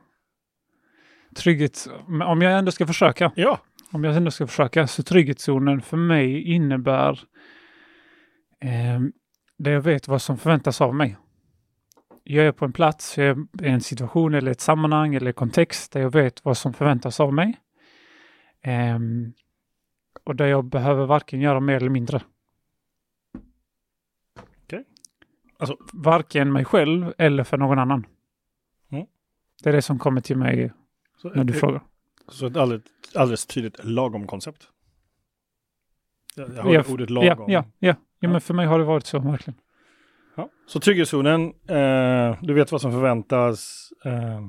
Trygghet, 1.36 1.88
om 2.24 2.42
jag 2.42 2.58
ändå 2.58 2.72
ska 2.72 2.86
försöka. 2.86 3.32
Ja. 3.34 3.60
Om 3.92 4.04
jag 4.04 4.16
ändå 4.16 4.30
ska 4.30 4.46
försöka. 4.46 4.86
Så 4.86 5.02
trygghetszonen 5.02 5.80
för 5.80 5.96
mig 5.96 6.42
innebär 6.42 7.20
eh, 8.60 9.00
där 9.58 9.70
jag 9.70 9.80
vet 9.80 10.08
vad 10.08 10.22
som 10.22 10.38
förväntas 10.38 10.80
av 10.80 10.94
mig. 10.94 11.16
Jag 12.26 12.46
är 12.46 12.52
på 12.52 12.64
en 12.64 12.72
plats, 12.72 13.18
jag 13.18 13.26
är 13.26 13.66
i 13.66 13.68
en 13.68 13.80
situation 13.80 14.34
eller 14.34 14.50
ett 14.50 14.60
sammanhang 14.60 15.14
eller 15.14 15.32
kontext 15.32 15.92
där 15.92 16.00
jag 16.00 16.10
vet 16.12 16.44
vad 16.44 16.56
som 16.56 16.72
förväntas 16.72 17.20
av 17.20 17.34
mig. 17.34 17.60
Ehm, 18.62 19.32
och 20.24 20.36
där 20.36 20.46
jag 20.46 20.64
behöver 20.64 21.06
varken 21.06 21.40
göra 21.40 21.60
mer 21.60 21.76
eller 21.76 21.88
mindre. 21.90 22.22
Okej. 24.64 24.84
Alltså- 25.58 25.76
varken 25.92 26.52
mig 26.52 26.64
själv 26.64 27.12
eller 27.18 27.44
för 27.44 27.58
någon 27.58 27.78
annan. 27.78 28.06
Mm. 28.90 29.06
Det 29.62 29.68
är 29.68 29.72
det 29.72 29.82
som 29.82 29.98
kommer 29.98 30.20
till 30.20 30.36
mig 30.36 30.72
Så, 31.16 31.28
när 31.28 31.44
du 31.44 31.52
ett, 31.54 31.60
frågar. 31.60 31.82
så 32.28 32.46
ett 32.46 32.56
alldeles, 32.56 32.84
alldeles 33.14 33.46
tydligt 33.46 33.84
lagom 33.84 34.26
koncept. 34.26 34.68
Jag, 36.36 36.48
jag 36.48 36.56
Ja, 36.56 36.62
hörde 36.62 36.78
f- 36.80 36.86
ordet 36.90 37.10
Ja, 37.10 37.14
lagom. 37.14 37.50
ja, 37.52 37.64
ja. 37.78 37.88
ja, 37.88 37.94
Ja. 38.18 38.28
men 38.28 38.40
för 38.40 38.54
mig 38.54 38.66
har 38.66 38.78
det 38.78 38.84
varit 38.84 39.06
så 39.06 39.18
verkligen. 39.18 39.60
Ja. 40.36 40.50
Så 40.66 40.80
trygghetszonen, 40.80 41.40
eh, 41.68 42.38
du 42.42 42.54
vet 42.54 42.72
vad 42.72 42.80
som 42.80 42.92
förväntas 42.92 43.90
eh, 44.04 44.48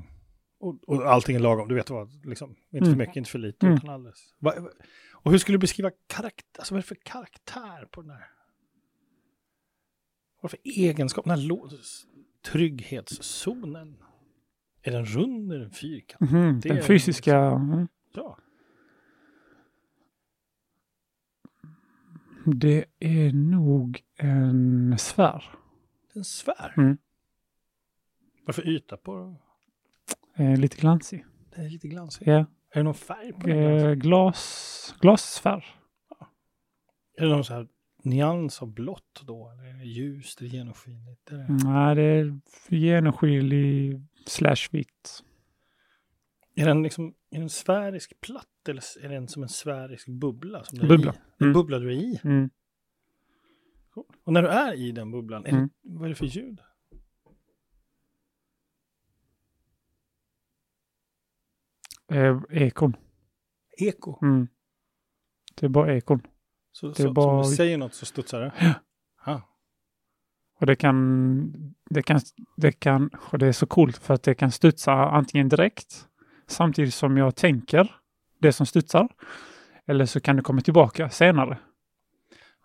och, 0.59 0.79
och 0.87 1.05
allting 1.11 1.35
är 1.35 1.39
lagom. 1.39 1.67
Du 1.67 1.75
vet 1.75 1.89
vad, 1.89 2.25
liksom, 2.25 2.49
inte 2.49 2.85
för 2.85 2.93
Mm. 2.93 2.97
mycket, 2.97 3.15
inte 3.15 3.29
för 3.29 3.39
lite, 3.39 3.65
Mm. 3.65 3.77
utan 3.77 3.89
alldeles. 3.89 4.35
Va, 4.39 4.53
va, 4.59 4.69
och 5.13 5.31
hur 5.31 5.37
skulle 5.37 5.55
du 5.57 5.59
beskriva 5.59 5.91
karaktär, 6.07 6.59
alltså 6.59 6.73
vad 6.73 6.77
är 6.79 6.81
det 6.81 6.87
för 6.87 6.97
karaktär 7.03 7.87
på 7.91 8.01
den 8.01 8.11
här? 8.11 8.27
Vad 10.41 10.53
är 10.53 10.57
det 10.57 10.61
för 10.63 10.81
egenskap, 10.81 11.25
den 11.25 11.39
här 11.39 11.69
trygghetszonen? 12.51 13.97
Är 14.81 14.91
den 14.91 15.05
rund, 15.05 15.51
är 15.53 15.59
den 15.59 15.71
fyrkantig? 15.71 16.29
Det 16.61 16.69
Den 16.69 16.77
är- 16.77 16.81
fysiska... 16.81 17.37
mm. 17.37 17.87
Ja. 18.13 18.37
Det 22.45 22.85
är 22.99 23.33
nog 23.33 24.01
en 24.17 24.95
sfär. 24.97 25.43
Det 26.15 26.17
är 26.17 26.21
en 26.21 26.25
sfär. 26.25 26.73
Mm. 26.77 26.97
Varför 28.45 28.67
yta 28.67 28.97
på 28.97 29.35
Eh, 30.37 30.57
lite 30.57 30.77
glansig. 30.77 31.25
Den 31.55 31.65
är 31.65 31.69
lite 31.69 31.87
glansig. 31.87 32.27
Ja. 32.27 32.33
Är 32.33 32.45
det 32.73 32.83
någon 32.83 32.93
färg 32.93 33.33
på 33.33 33.47
den? 33.47 33.57
Eh, 33.87 33.93
glas, 33.93 34.95
glassfär. 35.01 35.65
Är 37.17 37.25
det 37.25 37.31
någon 37.31 37.43
så 37.43 37.53
här 37.53 37.67
nyans 38.03 38.61
av 38.61 38.73
blått 38.73 39.21
då? 39.25 39.49
Eller 39.49 39.63
är 39.63 39.73
det 39.73 39.85
ljust 39.85 40.41
eller 40.41 40.49
genomskinligt? 40.49 41.31
Är 41.31 41.37
det... 41.37 41.47
Nej, 41.49 41.95
det 41.95 42.01
är 42.03 42.39
genomskinlig 42.69 44.01
slash 44.25 44.67
vitt. 44.71 45.23
Är 46.55 46.65
den 46.65 46.83
liksom 46.83 47.13
är 47.31 47.39
den 47.39 47.49
sfärisk 47.49 48.21
platt 48.21 48.67
eller 48.69 49.05
är 49.05 49.09
den 49.09 49.27
som 49.27 49.43
en 49.43 49.49
sfärisk 49.49 50.07
bubbla? 50.07 50.63
Som 50.63 50.79
Bubbla. 50.87 51.11
Är 51.11 51.15
i? 51.15 51.19
En 51.37 51.43
Mm. 51.45 51.53
bubbla 51.53 51.79
du 51.79 51.87
är 51.87 51.95
i. 51.95 52.19
Mm. 52.23 52.49
Och 54.23 54.33
när 54.33 54.41
du 54.41 54.47
är 54.47 54.73
i 54.73 54.91
den 54.91 55.11
bubblan, 55.11 55.45
är 55.45 55.49
Mm. 55.49 55.69
det, 55.83 55.89
vad 55.93 56.05
är 56.05 56.09
det 56.09 56.15
för 56.15 56.25
ljud? 56.25 56.59
Eh, 62.11 62.37
ekon. 62.49 62.95
Eko. 63.77 64.19
Mm. 64.25 64.47
Det 65.55 65.65
är 65.65 65.69
bara 65.69 65.93
ekon. 65.95 66.21
Så, 66.71 66.87
Det 66.87 66.99
är 66.99 67.03
så, 67.07 67.13
bara- 67.13 67.35
om 67.35 67.49
du 67.49 67.55
säger 67.55 67.77
något 67.77 67.93
så 67.93 68.05
studsar 68.05 68.39
det? 68.41 68.53
Ja. 68.59 68.73
Ah. 69.33 69.41
Och 70.59 70.65
det 70.65 70.75
kan, 70.75 71.75
det 71.89 72.03
kan, 72.03 72.19
det 72.57 72.71
kan, 72.71 73.09
och 73.31 73.37
det 73.39 73.47
är 73.47 73.51
så 73.51 73.65
coolt 73.67 73.97
för 73.97 74.13
att 74.13 74.23
det 74.23 74.35
kan 74.35 74.51
studsa 74.51 74.91
antingen 74.93 75.49
direkt 75.49 76.07
samtidigt 76.47 76.93
som 76.93 77.17
jag 77.17 77.35
tänker 77.35 77.95
det 78.39 78.53
som 78.53 78.65
studsar. 78.65 79.07
Eller 79.85 80.05
så 80.05 80.19
kan 80.19 80.35
det 80.35 80.41
komma 80.41 80.61
tillbaka 80.61 81.09
senare. 81.09 81.57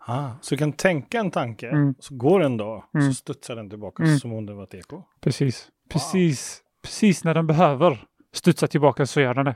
Ah. 0.05 0.29
Så 0.41 0.55
du 0.55 0.59
kan 0.59 0.73
tänka 0.73 1.19
en 1.19 1.31
tanke, 1.31 1.69
Mm. 1.69 1.95
så 1.99 2.15
går 2.15 2.43
en 2.43 2.57
dag, 2.57 2.83
Mm. 2.93 3.07
så 3.07 3.13
studsar 3.13 3.55
den 3.55 3.69
tillbaka 3.69 4.03
Mm. 4.03 4.19
som 4.19 4.33
om 4.33 4.45
det 4.45 4.53
var 4.53 4.63
ett 4.63 4.73
eko. 4.73 5.03
Precis. 5.21 5.69
Precis, 5.89 6.61
precis 6.83 7.23
när 7.23 7.33
den 7.33 7.47
behöver 7.47 8.07
studsa 8.33 8.67
tillbaka 8.67 9.05
så 9.05 9.21
gör 9.21 9.33
den 9.33 9.45
det. 9.45 9.55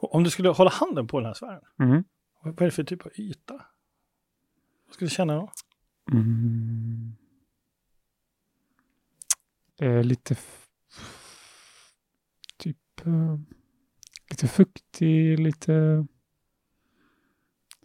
Om 0.00 0.24
du 0.24 0.30
skulle 0.30 0.48
hålla 0.48 0.70
handen 0.70 1.06
på 1.06 1.18
den 1.20 1.26
här 1.26 1.34
sfären, 1.34 1.60
Mm. 1.80 2.04
vad 2.42 2.60
är 2.62 2.64
det 2.64 2.70
för 2.70 2.84
typ 2.84 3.06
av 3.06 3.12
yta? 3.18 3.60
Vad 4.90 4.94
skulle 4.94 5.08
du 5.08 5.14
känna 5.14 5.34
då? 5.34 5.52
Mm. 6.12 7.12
Eh, 9.80 10.04
lite 10.04 10.36
typ 12.56 13.06
eh, 13.06 13.38
lite 14.30 14.48
fuktig, 14.48 15.38
lite, 15.38 16.06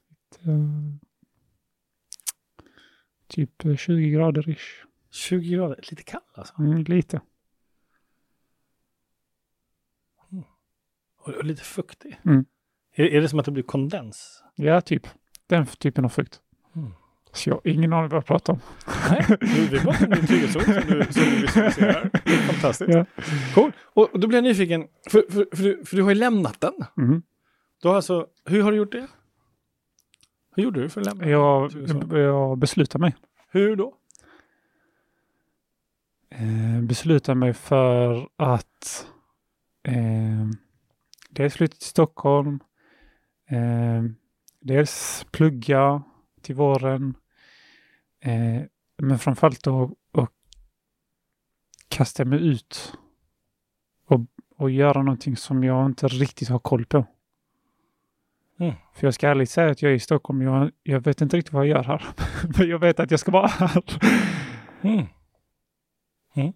lite 0.09 0.61
Typ 3.27 3.65
eh, 3.65 3.75
20 3.75 4.09
grader 4.09 4.49
ish. 4.49 4.85
20 5.11 5.49
grader, 5.49 5.79
lite 5.89 6.03
kall 6.03 6.21
alltså. 6.33 6.53
Mm, 6.59 6.83
lite. 6.83 7.21
Och, 11.17 11.29
och 11.29 11.45
lite 11.45 11.63
fuktig. 11.63 12.19
Mm. 12.25 12.45
Är, 12.91 13.05
är 13.05 13.21
det 13.21 13.29
som 13.29 13.39
att 13.39 13.45
det 13.45 13.51
blir 13.51 13.63
kondens? 13.63 14.43
Ja, 14.55 14.81
typ. 14.81 15.07
Den 15.47 15.65
typen 15.65 16.05
av 16.05 16.09
frukt. 16.09 16.41
Mm. 16.75 16.91
Så 17.31 17.49
jag 17.49 17.55
har 17.55 17.61
ingen 17.67 17.93
aning 17.93 18.09
vad 18.09 18.17
jag 18.17 18.25
pratar 18.25 18.53
om. 18.53 18.59
Nej, 19.09 19.25
du, 19.39 19.67
vi 19.67 19.79
pratar 19.79 20.05
om 20.05 20.11
din 20.11 20.27
trygghetszon 20.27 20.61
som 20.61 20.73
du, 20.73 21.13
som 21.13 21.23
du 21.23 21.41
visualiserar. 21.41 22.11
Fantastiskt. 22.51 22.93
Ja. 22.93 23.05
Cool. 23.55 23.71
Och, 23.83 24.13
och 24.13 24.19
då 24.19 24.27
blir 24.27 24.37
jag 24.37 24.43
nyfiken, 24.43 24.87
för, 25.09 25.23
för, 25.29 25.55
för, 25.55 25.63
du, 25.63 25.85
för 25.85 25.95
du 25.95 26.03
har 26.03 26.09
ju 26.09 26.15
lämnat 26.15 26.61
den. 26.61 26.73
Mm. 26.97 27.21
Du 27.81 27.87
har 27.87 27.95
alltså, 27.95 28.27
hur 28.45 28.61
har 28.61 28.71
du 28.71 28.77
gjort 28.77 28.91
det? 28.91 29.07
Hur 30.55 30.63
gjorde 30.63 30.81
du 30.81 30.89
för 30.89 31.01
att 31.01 31.07
lämna 31.07 31.27
Jag, 31.27 31.71
jag 32.11 32.57
beslutar 32.57 32.99
mig. 32.99 33.15
Hur 33.51 33.75
då? 33.75 33.93
Eh, 36.29 36.81
beslutar 36.81 37.35
mig 37.35 37.53
för 37.53 38.29
att 38.35 39.07
eh, 39.83 40.49
dels 41.29 41.53
flytta 41.53 41.75
till 41.75 41.87
Stockholm, 41.87 42.59
eh, 43.49 44.03
dels 44.59 45.25
plugga 45.31 46.03
till 46.45 46.55
våren, 46.55 47.17
eh, 48.19 48.61
men 48.97 49.19
framförallt 49.19 49.63
då 49.63 49.95
att 50.11 50.31
kasta 51.89 52.25
mig 52.25 52.47
ut 52.47 52.93
och, 54.07 54.21
och 54.57 54.71
göra 54.71 55.03
någonting 55.03 55.37
som 55.37 55.63
jag 55.63 55.85
inte 55.85 56.07
riktigt 56.07 56.49
har 56.49 56.59
koll 56.59 56.85
på. 56.85 57.05
Mm. 58.59 58.73
För 58.93 59.07
jag 59.07 59.13
ska 59.13 59.27
ärligt 59.27 59.49
säga 59.49 59.71
att 59.71 59.81
jag 59.81 59.91
är 59.91 59.95
i 59.95 59.99
Stockholm, 59.99 60.41
jag, 60.41 60.71
jag 60.83 60.99
vet 60.99 61.21
inte 61.21 61.37
riktigt 61.37 61.53
vad 61.53 61.67
jag 61.67 61.77
gör 61.77 61.83
här. 61.83 62.05
men 62.57 62.69
jag 62.69 62.79
vet 62.79 62.99
att 62.99 63.11
jag 63.11 63.19
ska 63.19 63.31
vara 63.31 63.47
här. 63.47 63.83
Mm. 64.81 65.05
Mm. 66.35 66.53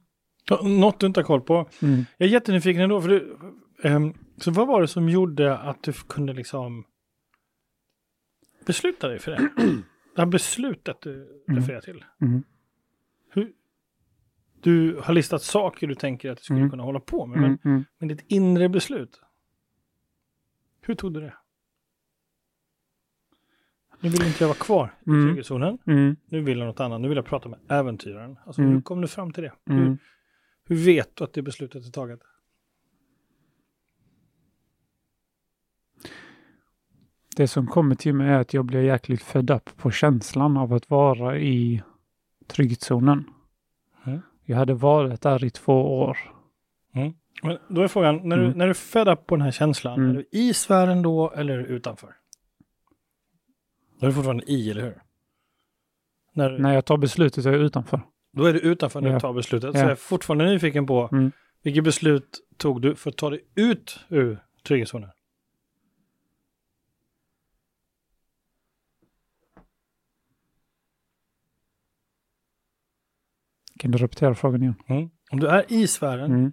Något 0.80 1.00
du 1.00 1.08
inte 1.08 1.20
har 1.20 1.26
koll 1.26 1.42
på. 1.42 1.70
Mm. 1.82 2.06
Jag 2.18 2.28
är 2.28 2.34
jättenyfiken 2.34 2.82
ändå. 2.82 3.02
För 3.02 3.10
du, 3.10 3.38
ehm, 3.84 4.14
så 4.38 4.52
vad 4.52 4.68
var 4.68 4.82
det 4.82 4.88
som 4.88 5.10
gjorde 5.10 5.58
att 5.58 5.84
du 5.84 5.94
kunde 5.94 6.34
liksom 6.34 6.86
besluta 8.70 9.08
dig 9.08 9.20
för 9.20 9.32
det? 9.32 9.50
Det 10.16 10.22
här 10.22 10.26
beslutet 10.26 11.02
du 11.02 11.44
Mm. 11.48 11.60
refererar 11.62 11.82
till. 11.82 12.06
Mm. 12.22 12.44
Hur, 13.30 13.54
du 14.62 14.96
har 15.04 15.14
listat 15.14 15.42
saker 15.44 15.88
du 15.88 15.96
tänker 15.96 16.32
att 16.32 16.38
du 16.38 16.44
skulle 16.44 16.60
Mm. 16.60 16.70
kunna 16.70 16.84
hålla 16.84 17.00
på 17.00 17.26
med. 17.26 17.38
Mm. 17.38 17.58
Men, 17.64 17.74
Mm. 17.74 17.86
men 17.98 18.08
ditt 18.10 18.26
inre 18.28 18.70
beslut. 18.70 19.22
Hur 20.82 20.96
tog 20.96 21.14
du 21.14 21.20
det? 21.22 21.34
Nu 24.00 24.10
vill 24.10 24.24
inte 24.28 24.44
jag 24.44 24.48
vara 24.48 24.58
kvar 24.58 24.94
i 25.06 25.10
Mm. 25.10 25.28
trygghetszonen. 25.28 25.78
Mm. 25.88 26.16
Nu 26.26 26.42
vill 26.42 26.58
jag 26.60 26.68
något 26.68 26.80
annat. 26.80 27.02
Nu 27.02 27.08
vill 27.08 27.16
jag 27.18 27.26
prata 27.26 27.50
med 27.50 27.60
äventyraren. 27.70 28.38
Alltså, 28.46 28.62
Mm. 28.62 28.74
Hur 28.74 28.82
kom 28.82 29.02
du 29.02 29.08
fram 29.08 29.34
till 29.34 29.44
det? 29.44 29.54
Hur, 29.66 29.82
Mm. 29.82 29.98
hur 30.66 30.76
vet 30.76 31.16
du 31.16 31.24
att 31.24 31.34
det 31.34 31.42
beslutet 31.42 31.88
är 31.88 31.92
taget? 31.92 32.20
Det 37.40 37.48
som 37.48 37.68
kommer 37.68 37.96
till 37.96 38.14
mig 38.14 38.28
är 38.30 38.40
att 38.40 38.54
jag 38.54 38.66
blir 38.66 38.82
jäkligt 38.82 39.22
fed 39.24 39.52
up 39.52 39.78
på 39.78 39.92
känslan 39.92 40.58
av 40.58 40.74
att 40.74 40.90
vara 40.90 41.38
i 41.38 41.82
trygghetszonen. 42.48 43.24
Mm. 44.06 44.22
Jag 44.46 44.58
hade 44.58 44.74
varit 44.74 45.22
där 45.22 45.44
i 45.44 45.50
två 45.50 46.00
år. 46.00 46.18
Men 47.44 47.58
då 47.70 47.82
är 47.82 47.88
frågan, 47.88 48.30
när 48.30 48.38
du, 48.38 48.46
Mm. 48.46 48.58
när 48.58 48.66
du 48.66 48.70
är 48.70 48.74
fed 48.74 49.08
up 49.08 49.28
på 49.28 49.36
den 49.36 49.42
här 49.42 49.52
känslan, 49.52 50.00
Mm. 50.00 50.10
är 50.10 50.14
du 50.16 50.26
i 50.32 50.54
sfären 50.54 51.02
då 51.02 51.32
eller 51.32 51.54
är 51.54 51.58
du 51.58 51.66
utanför? 51.66 52.10
Då 54.00 54.06
är 54.06 54.10
du 54.10 54.14
fortfarande 54.16 54.52
i, 54.52 54.72
eller 54.72 54.82
hur? 54.82 55.02
När, 56.34 56.60
När 56.60 56.74
jag 56.74 56.86
tar 56.86 56.98
beslutet 56.98 57.46
är 57.46 57.52
jag 57.52 57.62
utanför. 57.62 58.02
Då 58.34 58.46
är 58.46 58.54
du 58.54 58.60
utanför 58.60 59.02
när 59.02 59.08
Ja. 59.10 59.14
du 59.14 59.20
tar 59.20 59.34
beslutet. 59.34 59.72
Så 59.72 59.78
Ja. 59.78 59.82
jag 59.84 59.92
är 59.92 59.96
fortfarande 59.96 60.46
nyfiken 60.46 60.88
på, 60.88 61.10
Mm. 61.12 61.32
vilket 61.64 61.84
beslut 61.84 62.40
tog 62.58 62.82
du 62.82 62.96
för 62.96 63.10
att 63.10 63.18
ta 63.18 63.30
dig 63.30 63.40
ut 63.56 64.00
ur 64.10 64.40
trygghetszonen? 64.68 65.10
Kan 73.80 73.92
du 73.92 73.98
repetera 73.98 74.36
frågan 74.36 74.62
igen? 74.62 74.76
Mm. 74.88 75.10
Om 75.32 75.40
du 75.40 75.48
är 75.48 75.66
i 75.74 75.88
sfären 75.88 76.32
Mm. 76.32 76.52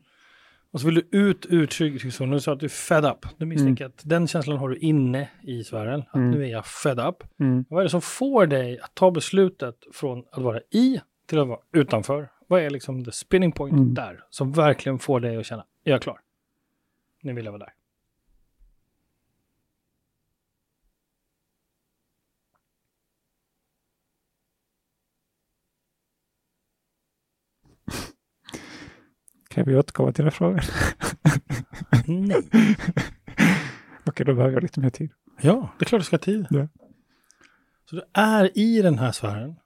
och 0.70 0.80
så 0.80 0.86
vill 0.86 0.94
du 0.94 1.08
ut 1.18 1.46
ur 1.50 1.66
trygghetszonen, 1.66 2.32
du 2.34 2.40
sa 2.40 2.52
att 2.52 2.60
du 2.60 2.66
är 2.66 2.70
fed 2.70 3.04
up. 3.04 3.26
Du 3.38 3.46
misstänker 3.46 3.86
att 3.86 4.02
den 4.04 4.26
känslan 4.28 4.56
har 4.58 4.68
du 4.68 4.76
inne 4.78 5.28
i 5.42 5.64
sfären, 5.64 6.00
att 6.00 6.14
Mm. 6.14 6.30
nu 6.30 6.44
är 6.44 6.48
jag 6.48 6.66
fed 6.66 7.00
up. 7.00 7.16
Mm. 7.40 7.64
Vad 7.68 7.80
är 7.80 7.84
det 7.84 7.90
som 7.90 8.00
får 8.02 8.46
dig 8.46 8.80
att 8.80 8.94
ta 8.94 9.10
beslutet 9.10 9.76
från 9.92 10.24
att 10.32 10.42
vara 10.42 10.60
i 10.70 11.00
till 11.26 11.38
att 11.38 11.48
vara 11.48 11.58
utanför? 11.72 12.28
Vad 12.48 12.60
är 12.62 12.70
liksom 12.70 13.04
the 13.04 13.12
spinning 13.12 13.52
point 13.52 13.72
Mm. 13.72 13.94
där 13.94 14.20
som 14.30 14.52
verkligen 14.52 14.98
får 14.98 15.20
dig 15.20 15.36
att 15.36 15.46
känna, 15.46 15.64
jag 15.82 15.94
är 15.94 15.98
klar. 15.98 16.20
Nu 17.22 17.32
vill 17.32 17.44
jag 17.44 17.52
vara 17.52 17.64
där. 17.64 17.72
Kan 29.56 29.64
vi 29.64 29.76
återkomma 29.76 30.12
till 30.12 30.24
den 30.24 30.32
frågan? 30.32 30.60
Nej. 32.06 32.36
Okej, 34.06 34.26
då 34.26 34.34
behöver 34.34 34.52
jag 34.54 34.62
lite 34.62 34.80
mer 34.80 34.90
tid. 34.90 35.10
Ja, 35.40 35.70
det 35.78 35.84
är 35.84 35.86
klart 35.86 36.00
du 36.00 36.04
ska 36.04 36.14
ha 36.16 36.18
tid. 36.18 36.46
Ja. 36.50 36.68
Så 37.90 37.96
du 37.96 38.02
är 38.12 38.58
i 38.58 38.82
den 38.82 38.98
här 38.98 39.12
sfären. 39.12 39.56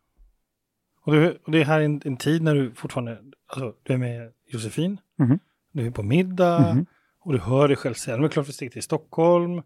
Och, 1.04 1.12
du, 1.12 1.38
och 1.44 1.52
det 1.52 1.60
är 1.60 1.64
här 1.64 1.80
en, 1.80 2.02
en 2.04 2.16
tid 2.16 2.42
när 2.42 2.54
du 2.54 2.74
fortfarande, 2.74 3.18
alltså 3.46 3.74
du 3.82 3.92
är 3.92 3.96
med 3.98 4.32
Josefin, 4.46 5.00
Mhm. 5.18 5.38
du 5.72 5.86
är 5.86 5.90
på 5.90 6.02
middag 6.02 6.72
Mhm. 6.74 6.86
och 7.20 7.32
du 7.32 7.38
hör 7.38 7.68
dig 7.68 7.76
själv 7.76 7.94
säga, 7.94 8.16
"Nu 8.16 8.22
är 8.24 8.28
det 8.28 8.32
klart 8.32 8.48
vi 8.48 8.52
sticker 8.52 8.72
till 8.72 8.82
Stockholm. 8.82 9.58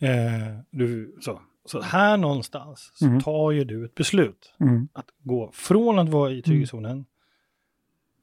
Eh, 0.00 0.58
du, 0.70 1.16
så. 1.20 1.40
så 1.64 1.80
här 1.80 2.16
någonstans 2.16 2.90
så 2.94 3.06
Mhm. 3.06 3.20
tar 3.20 3.50
ju 3.50 3.64
du 3.64 3.84
ett 3.84 3.94
beslut 3.94 4.54
Mm. 4.60 4.88
att 4.92 5.06
gå 5.18 5.50
från 5.54 5.98
att 5.98 6.08
vara 6.08 6.30
i 6.32 6.42
trygghetszonen 6.42 7.04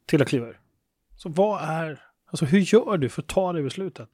till 0.06 0.22
att 0.22 0.28
kliva 0.28 0.48
ur. 0.48 0.60
Så 1.16 1.30
vad 1.30 1.62
är, 1.64 2.00
alltså 2.26 2.46
hur 2.46 2.60
gör 2.60 2.98
du 2.98 3.10
för 3.10 3.22
att 3.22 3.28
ta 3.28 3.54
det 3.54 3.64
beslutet? 3.64 4.10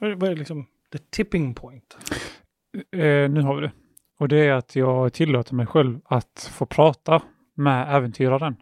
Vad 0.00 0.22
är, 0.22 0.36
liksom 0.36 0.66
the 0.92 0.98
tipping 0.98 1.54
point? 1.54 1.96
Eh, 2.92 3.30
nu 3.30 3.40
har 3.42 3.54
vi 3.54 3.60
det. 3.60 3.72
Och 4.18 4.28
det 4.28 4.36
är 4.46 4.52
att 4.52 4.76
jag 4.76 5.12
tillåter 5.12 5.54
mig 5.54 5.66
själv 5.66 6.00
att 6.04 6.50
få 6.52 6.66
prata 6.66 7.22
med 7.54 7.96
äventyraren. 7.96 8.56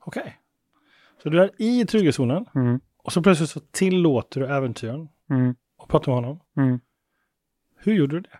Okej. 0.00 0.38
Så 1.22 1.28
du 1.28 1.42
är 1.42 1.50
i 1.58 1.86
trygghetszonen 1.86 2.46
Mm. 2.54 2.80
och 2.96 3.12
så 3.12 3.22
plötsligt 3.22 3.50
så 3.50 3.60
tillåter 3.60 4.40
du 4.40 4.46
äventyren 4.46 5.08
Mm. 5.30 5.54
och 5.76 5.88
pratar 5.88 6.12
med 6.12 6.22
honom. 6.24 6.40
Mm. 6.56 6.80
Hur 7.76 7.94
gjorde 7.94 8.16
du 8.16 8.20
det? 8.20 8.38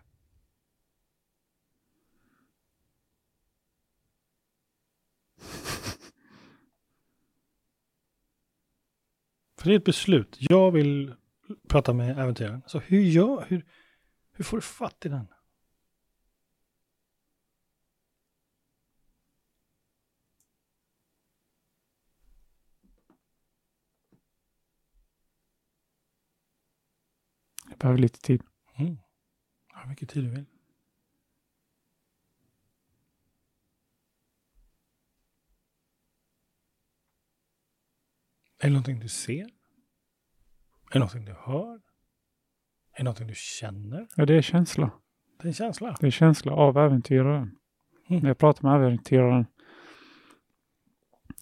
För 9.59 9.69
det 9.69 9.75
är 9.75 9.79
ett 9.79 9.85
beslut. 9.85 10.37
Jag 10.39 10.71
vill 10.71 11.15
prata 11.69 11.93
med 11.93 12.19
äventyraren. 12.19 12.63
Så 12.67 12.79
hur 12.79 13.01
gör, 13.01 13.47
hur, 13.49 13.67
hur 14.33 14.45
får 14.45 14.57
du 14.57 14.61
fatt 14.61 15.07
i 15.07 15.09
den? 15.09 15.27
Jag 27.69 27.79
behöver 27.79 27.99
lite 27.99 28.21
tid. 28.21 28.43
Mm. 28.77 28.99
Hur 29.75 29.89
mycket 29.89 30.09
tid 30.09 30.25
du 30.25 30.31
vill. 30.31 30.58
Är 38.59 38.67
det 38.67 38.73
någonting 38.73 39.01
du 39.01 39.09
ser? 39.09 39.43
Är 39.45 40.93
det 40.93 40.99
någonting 40.99 41.25
du 41.25 41.33
hör? 41.33 41.75
Är 42.93 42.99
det 42.99 43.05
någonting 43.05 43.27
du 43.27 43.35
känner? 43.37 44.09
Ja, 44.17 44.27
det 44.27 44.35
är 44.35 44.43
känsla. 44.43 44.91
Det 45.39 45.45
är 45.45 45.49
en 45.49 45.55
känsla. 45.55 45.97
Det 46.01 46.07
är 46.07 46.11
känsla 46.11 46.53
av 46.53 46.79
äventyraren. 46.79 47.59
Mm. 48.09 48.23
När 48.23 48.29
jag 48.29 48.39
pratar 48.39 48.63
med 48.63 48.75
äventyraren. 48.87 49.47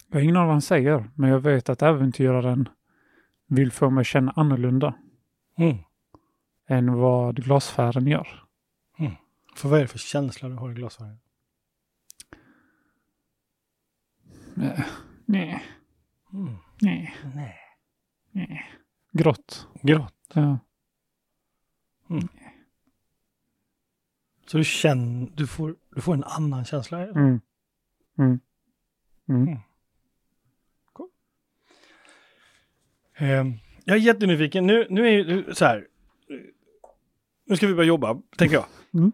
Jag 0.08 0.16
har 0.16 0.20
ingen 0.20 0.36
aning 0.36 0.46
vad 0.46 0.54
han 0.54 0.62
säger, 0.62 1.10
men 1.14 1.30
jag 1.30 1.40
vet 1.40 1.68
att 1.68 1.82
äventyraren 1.82 2.68
vill 3.46 3.72
få 3.72 3.90
mig 3.90 4.00
att 4.00 4.06
känna 4.06 4.32
annorlunda 4.36 4.94
Mm. 5.58 5.76
än 6.68 6.92
vad 6.92 7.36
glasfären 7.44 8.06
gör. 8.06 8.42
För 9.56 9.68
vad 9.68 9.78
är 9.78 9.82
det 9.82 9.88
för 9.88 9.98
känsla 9.98 10.48
du 10.48 10.54
har 10.54 10.70
i 10.70 10.74
glasögonen? 10.74 11.18
Nej, 14.54 14.84
nej, 15.24 15.62
Mm. 16.36 16.56
nej, 16.80 17.14
Nej. 17.34 17.54
nej. 18.32 18.64
Grått. 19.12 19.68
Grått. 19.82 20.14
Ja. 20.34 20.58
Så 24.46 24.58
du 24.58 24.64
känner, 24.64 25.28
du 25.34 25.46
får, 25.46 25.76
du 25.94 26.00
får 26.00 26.14
en 26.14 26.24
annan 26.24 26.64
känsla. 26.64 27.02
Mm. 27.02 27.40
Mm. 28.18 28.40
Mm. 29.28 29.48
Mm. 29.48 29.58
Eh, 33.18 33.44
jag 33.84 33.96
är 33.96 34.00
jättenyfiken. 34.00 34.66
Nu, 34.66 34.86
nu 34.90 35.08
är 35.08 35.24
det 35.24 35.54
så 35.54 35.64
här. 35.64 35.86
Nu 37.44 37.56
ska 37.56 37.66
vi 37.66 37.74
börja 37.74 37.88
jobba, 37.88 38.20
tänker 38.36 38.56
jag. 38.56 38.66
Mm. 38.94 39.12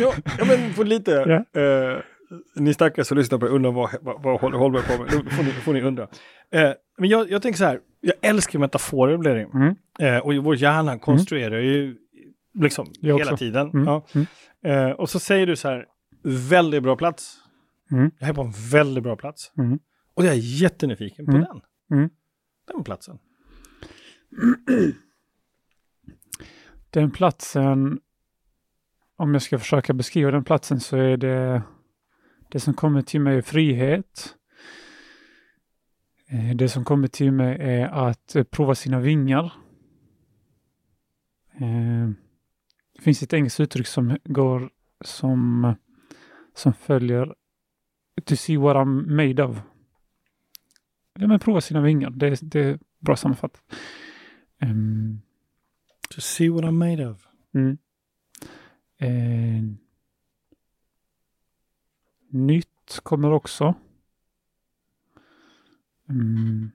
ja, 0.38 0.44
men 0.46 0.74
på 0.74 0.82
lite. 0.82 1.10
Ja. 1.52 1.60
Eh, 1.60 2.02
ni 2.54 2.74
stackare 2.74 3.04
som 3.04 3.18
lyssnar 3.18 3.38
på 3.38 3.44
det 3.46 3.52
undrar 3.52 3.72
vad, 3.72 3.90
vad, 4.02 4.22
vad 4.22 4.40
håller 4.40 4.58
Holmberg 4.58 4.82
på 4.82 5.02
med. 5.02 5.24
Nu 5.24 5.30
får 5.30 5.42
ni, 5.42 5.50
får 5.50 5.72
ni 5.72 5.82
undra. 5.82 6.08
Eh, 6.50 6.70
men 6.98 7.08
jag, 7.08 7.30
jag 7.30 7.42
tänker 7.42 7.58
så 7.58 7.64
här. 7.64 7.80
Jag 8.00 8.14
älskar 8.22 8.58
metaforer, 8.58 9.16
blir 9.16 9.34
det. 9.34 9.42
Mm. 9.42 9.74
Eh, 10.00 10.18
och 10.18 10.34
vår 10.44 10.56
hjärna 10.56 10.98
konstruerar 10.98 11.58
ju 11.58 11.96
liksom 12.54 12.86
Jag 13.00 13.18
hela 13.18 13.32
också. 13.32 13.44
tiden. 13.44 13.70
Mm. 13.70 13.84
Ja. 13.84 14.06
Mm. 14.14 14.26
Eh, 14.88 14.90
och 14.92 15.10
så 15.10 15.18
säger 15.18 15.46
du 15.46 15.56
så 15.56 15.68
här, 15.68 15.86
väldigt 16.22 16.82
bra 16.82 16.96
plats. 16.96 17.38
Mm. 17.92 18.10
Jag 18.18 18.28
är 18.28 18.32
på 18.34 18.42
en 18.42 18.52
väldigt 18.72 19.04
bra 19.04 19.16
plats. 19.16 19.52
Mm. 19.58 19.78
Och 20.14 20.24
jag 20.24 20.32
är 20.32 20.38
jättenyfiken 20.62 21.26
på 21.26 21.32
Mm. 21.32 21.44
den. 21.44 21.60
Mm. 21.98 22.10
Den 22.72 22.84
platsen. 22.84 23.18
Den 26.90 27.10
platsen, 27.10 28.00
om 29.16 29.32
jag 29.32 29.42
ska 29.42 29.58
försöka 29.58 29.92
beskriva 29.92 30.30
den 30.30 30.44
platsen 30.44 30.80
så 30.80 30.96
är 30.96 31.16
det 31.16 31.62
det 32.50 32.60
som 32.60 32.74
kommer 32.74 33.02
till 33.02 33.20
mig 33.20 33.36
är 33.36 33.42
frihet. 33.42 34.34
Eh, 36.28 36.56
Det 36.56 36.68
som 36.68 36.84
kommer 36.84 37.08
till 37.08 37.32
mig 37.32 37.56
är 37.60 37.86
att 37.86 38.36
eh, 38.36 38.44
prova 38.44 38.74
sina 38.74 39.00
vingar. 39.00 39.52
Eh, 41.54 42.08
Det 42.94 43.02
finns 43.02 43.22
ett 43.22 43.32
engelskt 43.32 43.60
uttryck 43.60 43.86
som 43.86 44.16
går 44.24 44.70
som, 45.04 45.74
som 46.54 46.72
följer 46.72 47.34
To 48.24 48.36
see 48.36 48.56
what 48.56 48.76
I'm 48.76 49.06
made 49.16 49.44
of. 49.44 49.60
Ja, 51.18 51.26
men 51.26 51.38
prova 51.38 51.60
sina 51.60 51.80
vingar. 51.80 52.10
Det, 52.10 52.38
det 52.42 52.60
är 52.60 52.78
bra 52.98 53.16
sammanfattat. 53.16 53.62
Ehm, 54.60 55.20
To 56.14 56.20
see 56.20 56.48
what 56.48 56.64
I'm 56.64 56.70
made 56.72 57.06
of. 57.10 57.28
Mm. 57.54 57.78
Eh, 58.98 59.62
nytt 62.36 63.00
kommer 63.02 63.32
också. 63.32 63.74
Mm. 66.08 66.70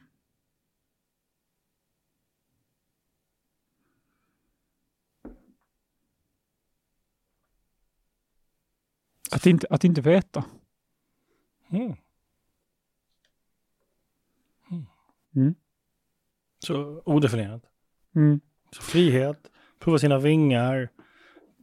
Att 9.31 9.45
inte, 9.45 9.67
att 9.69 9.83
inte 9.83 10.01
veta. 10.01 10.45
Mm. 11.69 11.95
Mm. 15.35 15.55
Så 16.59 17.01
odefinierat. 17.05 17.63
Mm. 18.15 18.41
Så 18.71 18.81
frihet, 18.81 19.51
prova 19.79 19.99
sina 19.99 20.19
vingar, 20.19 20.89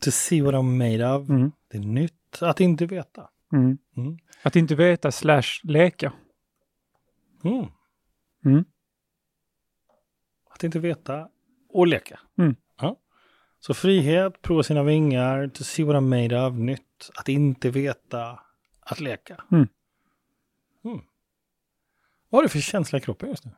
to 0.01 0.11
see 0.11 0.43
what 0.43 0.55
I'm 0.55 0.79
made 0.79 1.17
of. 1.17 1.29
Mm. 1.29 1.53
Det 1.69 1.79
är 1.79 1.83
nytt 1.83 2.43
att 2.43 2.61
inte 2.61 2.87
veta. 2.87 3.31
Mm. 3.53 3.79
Mm. 3.97 4.19
Att 4.43 4.57
inte 4.57 4.75
veta 4.75 5.13
slash 5.13 5.61
leka. 5.63 6.13
Mm. 7.45 7.67
Mm. 8.45 8.65
Att 10.51 10.65
inte 10.65 10.79
veta 10.79 11.29
och 11.69 11.87
leka. 11.87 12.21
Mm. 12.39 12.57
Ja. 12.81 12.97
Så 13.61 13.75
frihet, 13.75 14.43
prova 14.43 14.63
sina 14.63 14.83
vingar, 14.83 15.49
to 15.49 15.65
see 15.65 15.85
what 15.85 15.97
I'm 15.97 16.01
made 16.23 16.47
of, 16.47 16.55
nytt, 16.55 17.11
att 17.15 17.29
inte 17.29 17.71
veta, 17.71 18.41
att 18.81 19.01
leka. 19.01 19.45
Vad 22.31 22.39
har 22.39 22.43
du 22.43 22.49
för 22.49 22.59
känsla 22.59 22.99
i 22.99 23.01
kroppen 23.01 23.29
just 23.29 23.45
nu? 23.45 23.53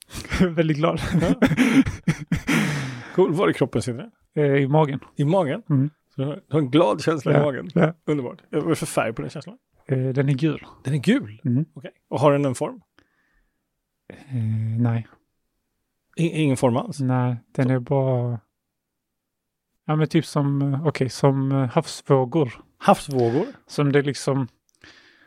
Väldigt 0.48 0.76
glad. 0.76 1.00
Cool. 3.14 3.34
Var 3.34 3.48
i 3.48 3.54
kroppen 3.54 3.82
sitter 3.82 3.98
den? 4.34 4.44
Eh, 4.44 4.62
I 4.62 4.68
magen. 4.68 5.00
I 5.16 5.24
magen? 5.24 5.62
Mm. 5.70 5.90
Så 6.14 6.22
du 6.22 6.42
har 6.50 6.58
en 6.60 6.70
glad 6.70 7.02
känsla 7.02 7.32
i 7.32 7.34
Ja. 7.34 7.42
magen? 7.42 7.68
Ja. 7.74 7.94
Underbart. 8.06 8.42
Vad 8.50 8.64
är 8.64 8.68
det 8.68 8.76
för 8.76 8.86
färg 8.86 9.12
på 9.12 9.22
den 9.22 9.30
känslan? 9.30 9.58
Eh, 9.86 9.98
den 10.08 10.28
är 10.28 10.32
gul. 10.34 10.66
Den 10.84 10.94
är 10.94 10.98
gul? 10.98 11.40
Mm. 11.44 11.64
Okej. 11.74 11.90
Och 12.08 12.20
har 12.20 12.32
den 12.32 12.44
en 12.44 12.54
form? 12.54 12.80
Eh, 14.08 14.34
nej. 14.80 15.08
I, 16.16 16.28
ingen 16.42 16.56
form 16.56 16.76
alls? 16.76 17.00
Nej, 17.00 17.36
den 17.52 17.70
är 17.70 17.78
bara... 17.78 18.40
Ja, 19.86 19.96
men 19.96 20.08
typ 20.08 20.26
som, 20.26 20.62
eh, 20.62 20.86
okej, 20.86 21.08
som 21.08 21.52
eh, 21.52 21.68
havsvågor. 21.70 22.52
Havsvågor? 22.78 23.46
Som 23.66 23.92
det 23.92 24.02
liksom, 24.02 24.48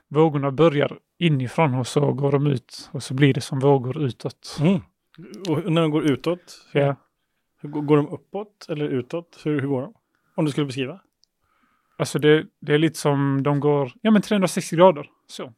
vågorna 0.08 0.52
börjar 0.52 1.00
inifrån 1.20 1.74
och 1.76 1.88
så 1.88 2.14
går 2.14 2.32
de 2.32 2.48
ut 2.48 2.90
och 2.92 3.04
så 3.04 3.14
blir 3.14 3.34
det 3.34 3.42
som 3.42 3.60
vågor 3.60 4.02
utåt. 4.02 4.58
Mm. 4.62 4.82
Och 5.50 5.72
när 5.72 5.82
de 5.82 5.92
går 5.92 6.04
utåt? 6.04 6.68
Ja, 6.74 6.96
Hur 7.62 7.70
går 7.70 7.98
de 7.98 8.08
uppåt 8.08 8.66
eller 8.70 8.86
utåt? 8.90 9.42
Hur, 9.44 9.62
hur 9.62 9.68
går 9.68 9.82
de? 9.82 9.94
Om 10.36 10.46
du 10.46 10.52
skulle 10.52 10.66
beskriva? 10.66 11.02
alltså 11.98 12.20
det, 12.20 12.46
det 12.60 12.74
är 12.74 12.78
lite 12.78 13.00
som 13.00 13.44
de 13.44 13.60
går, 13.60 13.92
ja 14.02 14.12
men 14.12 14.22
360 14.22 14.76
grader. 14.76 15.10
Så. 15.28 15.54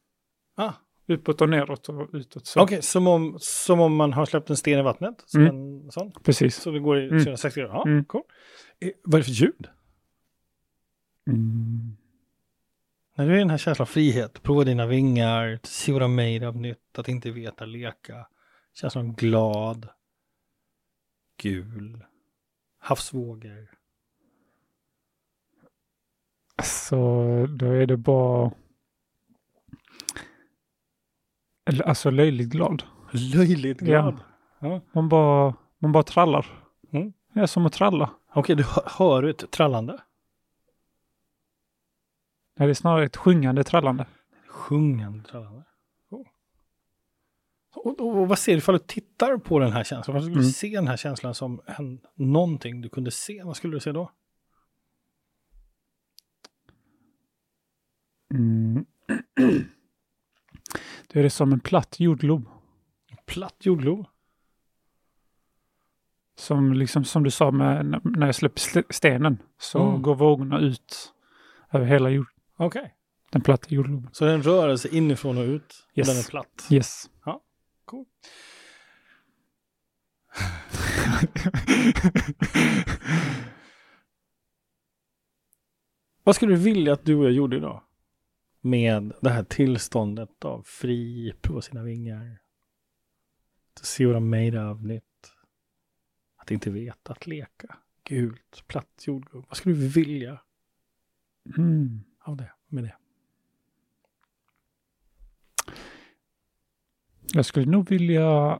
Ah. 0.55 0.73
Uppåt 1.07 1.41
och 1.41 1.49
neråt 1.49 1.89
och 1.89 2.09
utåt. 2.13 2.45
Så. 2.45 2.61
Okej, 2.61 2.81
som, 2.81 3.07
om, 3.07 3.37
som 3.41 3.79
om 3.79 3.95
man 3.95 4.13
har 4.13 4.25
släppt 4.25 4.49
en 4.49 4.57
sten 4.57 4.79
i 4.79 4.81
vattnet? 4.81 5.23
Som 5.25 5.41
Mm. 5.41 5.55
en 5.55 5.91
sån? 5.91 6.11
Precis. 6.23 6.55
Så 6.55 6.71
det 6.71 6.79
går 6.79 6.99
i 6.99 7.03
Mm. 7.07 7.17
360 7.23 7.59
grader? 7.59 7.73
Ja, 7.73 7.83
Mm. 7.87 8.05
cool. 8.05 8.21
Eh, 8.79 8.89
vad 9.03 9.13
är 9.13 9.17
det 9.19 9.23
för 9.23 9.31
ljud? 9.31 9.67
Mm. 11.27 11.97
När 13.15 13.25
du 13.27 13.31
är 13.31 13.35
i 13.35 13.39
den 13.39 13.49
här 13.49 13.57
känslan 13.57 13.83
av 13.83 13.89
frihet, 13.89 14.43
prova 14.43 14.63
dina 14.63 14.85
vingar, 14.87 15.59
see 15.63 15.93
what 15.93 16.01
I'm 16.01 16.07
made 16.39 16.47
of, 16.47 16.55
nytt, 16.55 16.99
att 16.99 17.07
inte 17.09 17.31
veta, 17.31 17.65
leka. 17.65 18.27
Känslan 18.73 19.09
av 19.09 19.15
glad, 19.15 19.87
gul, 21.41 22.03
havsvågor. 22.79 23.76
Så 26.63 27.05
då 27.49 27.65
är 27.65 27.85
det 27.85 27.97
bara... 27.97 28.51
Alltså 31.85 32.09
löjligt 32.09 32.49
glad. 32.49 32.83
Löjligt 33.11 33.79
glad. 33.79 34.17
Ja. 34.59 34.81
Man 34.91 35.09
bara, 35.09 35.53
man 35.79 35.91
bara 35.91 36.03
trallar. 36.03 36.63
Mm. 36.91 37.13
Det 37.33 37.39
är 37.39 37.45
som 37.45 37.65
att 37.65 37.73
tralla. 37.73 38.09
Okej, 38.33 38.55
du 38.55 38.63
hör, 38.85 39.23
ett 39.23 39.51
trallande? 39.51 39.99
Nej, 42.57 42.67
det 42.67 42.71
är 42.71 42.73
snarare 42.73 43.05
ett 43.05 43.17
sjungande 43.17 43.63
trallande. 43.63 44.05
Sjungande 44.47 45.23
trallande. 45.23 45.63
Oh. 46.09 46.25
Och, 47.75 47.99
och, 47.99 48.17
och 48.17 48.27
vad 48.27 48.39
ser 48.39 48.51
du 48.51 48.57
ifall 48.57 48.75
du 48.77 48.79
tittar 48.79 49.37
på 49.37 49.59
den 49.59 49.71
här 49.71 49.83
känslan? 49.83 50.13
Vad 50.13 50.23
skulle 50.23 50.35
du 50.35 50.41
Mm. 50.41 50.51
se 50.51 50.69
den 50.69 50.87
här 50.87 50.97
känslan 50.97 51.35
som 51.35 51.61
en, 51.65 51.99
någonting 52.15 52.81
du 52.81 52.89
kunde 52.89 53.11
se? 53.11 53.43
Vad 53.43 53.57
skulle 53.57 53.75
du 53.75 53.79
se 53.79 53.91
då? 53.91 54.11
Mm. 58.33 58.85
Det 61.07 61.19
är 61.19 61.23
det 61.23 61.29
som 61.29 61.53
en 61.53 61.59
platt 61.59 61.99
jordglob. 61.99 62.45
Platt 63.25 63.55
jordglob? 63.65 64.05
Som, 66.35 66.73
liksom, 66.73 67.05
som 67.05 67.23
du 67.23 67.31
sa 67.31 67.51
med, 67.51 68.01
när 68.03 68.25
jag 68.25 68.35
släpper 68.35 68.59
st- 68.59 68.83
stenen 68.89 69.37
så 69.57 69.89
Mm. 69.89 70.01
går 70.01 70.15
vågorna 70.15 70.59
ut 70.59 71.13
över 71.71 71.85
hela 71.85 72.09
jord, 72.09 72.27
Okej. 72.57 72.95
den 73.31 73.41
platta 73.41 73.65
jordgloben. 73.69 74.09
Så 74.13 74.25
den 74.25 74.43
rör 74.43 74.75
sig 74.75 74.95
inifrån 74.97 75.37
och 75.37 75.43
ut? 75.43 75.87
Yes. 75.95 76.07
Och 76.07 76.13
den 76.13 76.23
är 76.23 76.29
platt? 76.29 76.67
Yes. 76.71 77.09
Cool. 77.85 78.05
Vad 86.23 86.35
skulle 86.35 86.55
du 86.55 86.61
vilja 86.61 86.93
att 86.93 87.05
du 87.05 87.15
och 87.15 87.25
jag 87.25 87.31
gjorde 87.31 87.57
idag? 87.57 87.81
Med 88.61 89.13
det 89.21 89.29
här 89.29 89.43
tillståndet 89.43 90.45
av 90.45 90.63
fri, 90.65 91.33
prova 91.41 91.61
sina 91.61 91.83
vingar. 91.83 92.39
To 93.73 93.83
see 93.83 94.05
what 94.05 94.15
I'm 94.15 94.19
made 94.51 94.71
of, 94.71 94.81
nytt. 94.81 95.03
Att 96.35 96.51
inte 96.51 96.69
veta, 96.69 97.11
att 97.11 97.27
leka. 97.27 97.77
Gult, 98.03 98.63
platt 98.67 99.03
jordgubb. 99.07 99.45
Vad 99.47 99.57
skulle 99.57 99.75
du 99.75 99.87
vilja 99.87 100.39
Mm. 101.57 102.03
av 102.19 102.37
det, 102.37 102.51
med 102.67 102.83
det? 102.83 102.95
Jag 107.33 107.45
skulle 107.45 107.65
nog 107.65 107.89
vilja 107.89 108.59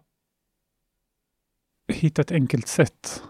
hitta 1.87 2.21
ett 2.21 2.31
enkelt 2.31 2.67
sätt 2.67 3.23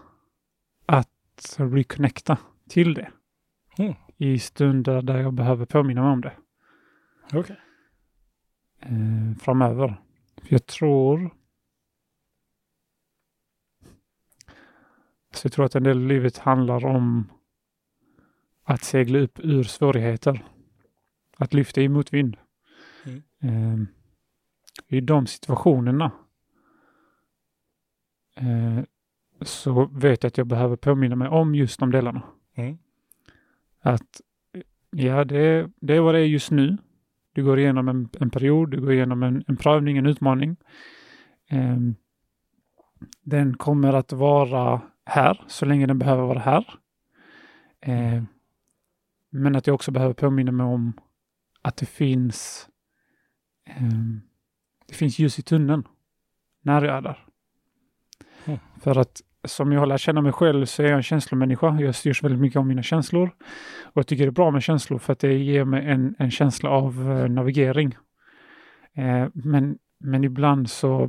att 0.86 1.56
reconnecta 1.58 2.38
till 2.68 2.94
det. 2.94 3.12
Mm. 3.78 3.94
I 4.16 4.38
stunder 4.38 5.02
där 5.02 5.18
jag 5.18 5.34
behöver 5.34 5.66
påminna 5.66 6.02
mig 6.02 6.10
om 6.10 6.20
det 6.20 6.36
Okej. 7.34 7.60
eh, 8.80 9.38
framöver. 9.40 10.02
För 10.36 10.52
jag 10.52 10.66
tror 10.66 11.30
så 15.34 15.46
jag 15.46 15.52
tror 15.52 15.64
att 15.64 15.74
en 15.74 15.82
del 15.82 15.96
av 15.96 16.06
livet 16.06 16.38
handlar 16.38 16.86
om 16.86 17.32
att 18.64 18.84
segla 18.84 19.18
upp 19.18 19.40
ur 19.42 19.62
svårigheter. 19.62 20.44
Att 21.36 21.54
lyfta 21.54 21.80
i 21.80 21.88
motvind. 21.88 22.36
Mm. 23.04 23.22
Eh, 23.42 23.86
I 24.96 25.00
de 25.00 25.26
situationerna 25.26 26.12
eh, 28.36 28.80
så 29.40 29.86
vet 29.86 30.22
jag 30.22 30.30
att 30.30 30.38
jag 30.38 30.46
behöver 30.46 30.76
påminna 30.76 31.16
mig 31.16 31.28
om 31.28 31.54
just 31.54 31.80
de 31.80 31.90
delarna. 31.90 32.22
Mm. 32.54 32.78
Att 33.80 34.20
ja, 34.90 35.24
det, 35.24 35.70
det 35.80 35.96
är 35.96 36.00
vad 36.00 36.14
det 36.14 36.20
är 36.20 36.26
just 36.26 36.50
nu. 36.50 36.76
Du 37.32 37.44
går 37.44 37.58
igenom 37.58 37.88
en, 37.88 38.08
en 38.20 38.30
period, 38.30 38.70
du 38.70 38.80
går 38.80 38.92
igenom 38.92 39.22
en, 39.22 39.44
en 39.46 39.56
prövning, 39.56 39.96
en 39.96 40.06
utmaning. 40.06 40.56
Ehm, 41.48 41.94
den 43.22 43.56
kommer 43.56 43.92
att 43.92 44.12
vara 44.12 44.82
här 45.04 45.44
så 45.46 45.66
länge 45.66 45.86
den 45.86 45.98
behöver 45.98 46.22
vara 46.22 46.38
här. 46.38 46.74
Ehm, 47.80 48.26
men 49.30 49.56
att 49.56 49.66
jag 49.66 49.74
också 49.74 49.90
behöver 49.90 50.14
påminna 50.14 50.52
mig 50.52 50.66
om 50.66 50.92
att 51.62 51.76
det 51.76 51.86
finns 51.86 52.68
ehm, 53.66 54.20
det 54.86 54.94
finns 54.94 55.18
ljus 55.18 55.38
i 55.38 55.42
tunneln 55.42 55.88
när 56.62 56.82
jag 56.82 56.96
är 56.96 57.02
där. 57.02 57.26
Mm. 58.44 58.58
För 58.80 58.98
att 58.98 59.22
som 59.44 59.72
jag 59.72 59.88
lär 59.88 59.98
känna 59.98 60.20
mig 60.22 60.32
själv 60.32 60.64
så 60.66 60.82
är 60.82 60.86
jag 60.86 60.96
en 60.96 61.02
känslomänniska. 61.02 61.76
Jag 61.80 61.94
styrs 61.94 62.22
väldigt 62.22 62.40
mycket 62.40 62.58
av 62.58 62.66
mina 62.66 62.82
känslor. 62.82 63.30
Och 63.82 63.96
jag 63.96 64.06
tycker 64.06 64.24
det 64.24 64.30
är 64.30 64.32
bra 64.32 64.50
med 64.50 64.62
känslor 64.62 64.98
för 64.98 65.12
att 65.12 65.18
det 65.18 65.34
ger 65.34 65.64
mig 65.64 65.86
en, 65.86 66.14
en 66.18 66.30
känsla 66.30 66.70
av 66.70 67.10
eh, 67.10 67.28
navigering. 67.28 67.96
Eh, 68.96 69.28
men, 69.34 69.78
men 70.00 70.24
ibland 70.24 70.70
så 70.70 71.02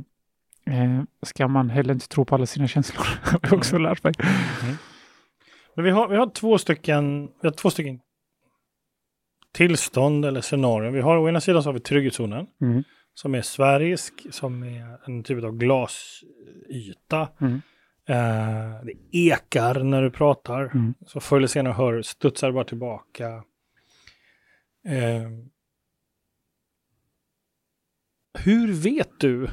eh, 0.66 1.02
ska 1.22 1.48
man 1.48 1.70
heller 1.70 1.94
inte 1.94 2.08
tro 2.08 2.24
på 2.24 2.34
alla 2.34 2.46
sina 2.46 2.68
känslor. 2.68 3.06
har 3.22 3.40
jag 3.42 3.52
också 3.52 3.78
lärt 3.78 4.04
mig. 4.04 4.12
Men 5.74 5.84
vi 5.84 5.90
har, 5.90 6.08
vi 6.08 6.16
har 6.16 6.30
två 6.30 6.58
stycken, 6.58 7.26
vi 7.26 7.48
har 7.48 7.52
två 7.52 7.70
stycken 7.70 8.00
tillstånd 9.52 10.24
eller 10.24 10.40
scenarion. 10.40 10.92
Vi 10.92 11.00
har 11.00 11.16
å 11.16 11.28
ena 11.28 11.40
sidan 11.40 11.62
så 11.62 11.68
har 11.68 11.74
vi 11.74 11.80
trygghetszonen 11.80 12.46
Mm. 12.60 12.84
som 13.14 13.34
är 13.34 13.42
sfärisk, 13.42 14.26
som 14.30 14.62
är 14.62 14.98
en 15.06 15.22
typ 15.22 15.44
av 15.44 15.52
glasyta. 15.56 17.28
Mm. 17.40 17.62
Eh, 18.10 18.84
det 18.84 18.92
ekar 19.10 19.84
när 19.84 20.02
du 20.02 20.10
pratar. 20.10 20.64
Mm. 20.64 20.94
Så 21.06 21.20
förr 21.20 21.36
eller 21.36 21.46
senare 21.46 21.72
hör 21.72 22.02
studsar 22.02 22.52
bara 22.52 22.64
tillbaka. 22.64 23.44
Eh, 24.84 25.30
hur 28.38 28.72
vet 28.72 29.20
du 29.20 29.50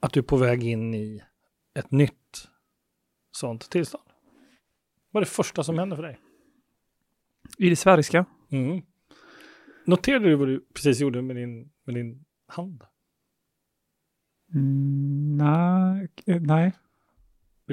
att 0.00 0.12
du 0.12 0.20
är 0.20 0.24
på 0.24 0.36
väg 0.36 0.64
in 0.64 0.94
i 0.94 1.22
ett 1.74 1.90
nytt 1.90 2.48
sånt 3.30 3.70
tillstånd? 3.70 4.04
Vad 5.10 5.20
är 5.20 5.24
det 5.24 5.30
första 5.30 5.64
som 5.64 5.78
händer 5.78 5.96
för 5.96 6.02
dig? 6.02 6.18
I 7.58 7.70
det 7.70 7.76
sfäriska? 7.76 8.24
Mm. 8.50 8.82
Noterade 9.86 10.28
du 10.28 10.34
vad 10.34 10.48
du 10.48 10.66
precis 10.74 11.00
gjorde 11.00 11.22
med 11.22 11.36
din, 11.36 11.70
med 11.84 11.94
din 11.94 12.24
hand? 12.46 12.84
Mm, 14.54 15.36
nej, 15.36 16.08
eh, 16.26 16.42
nej, 16.42 16.72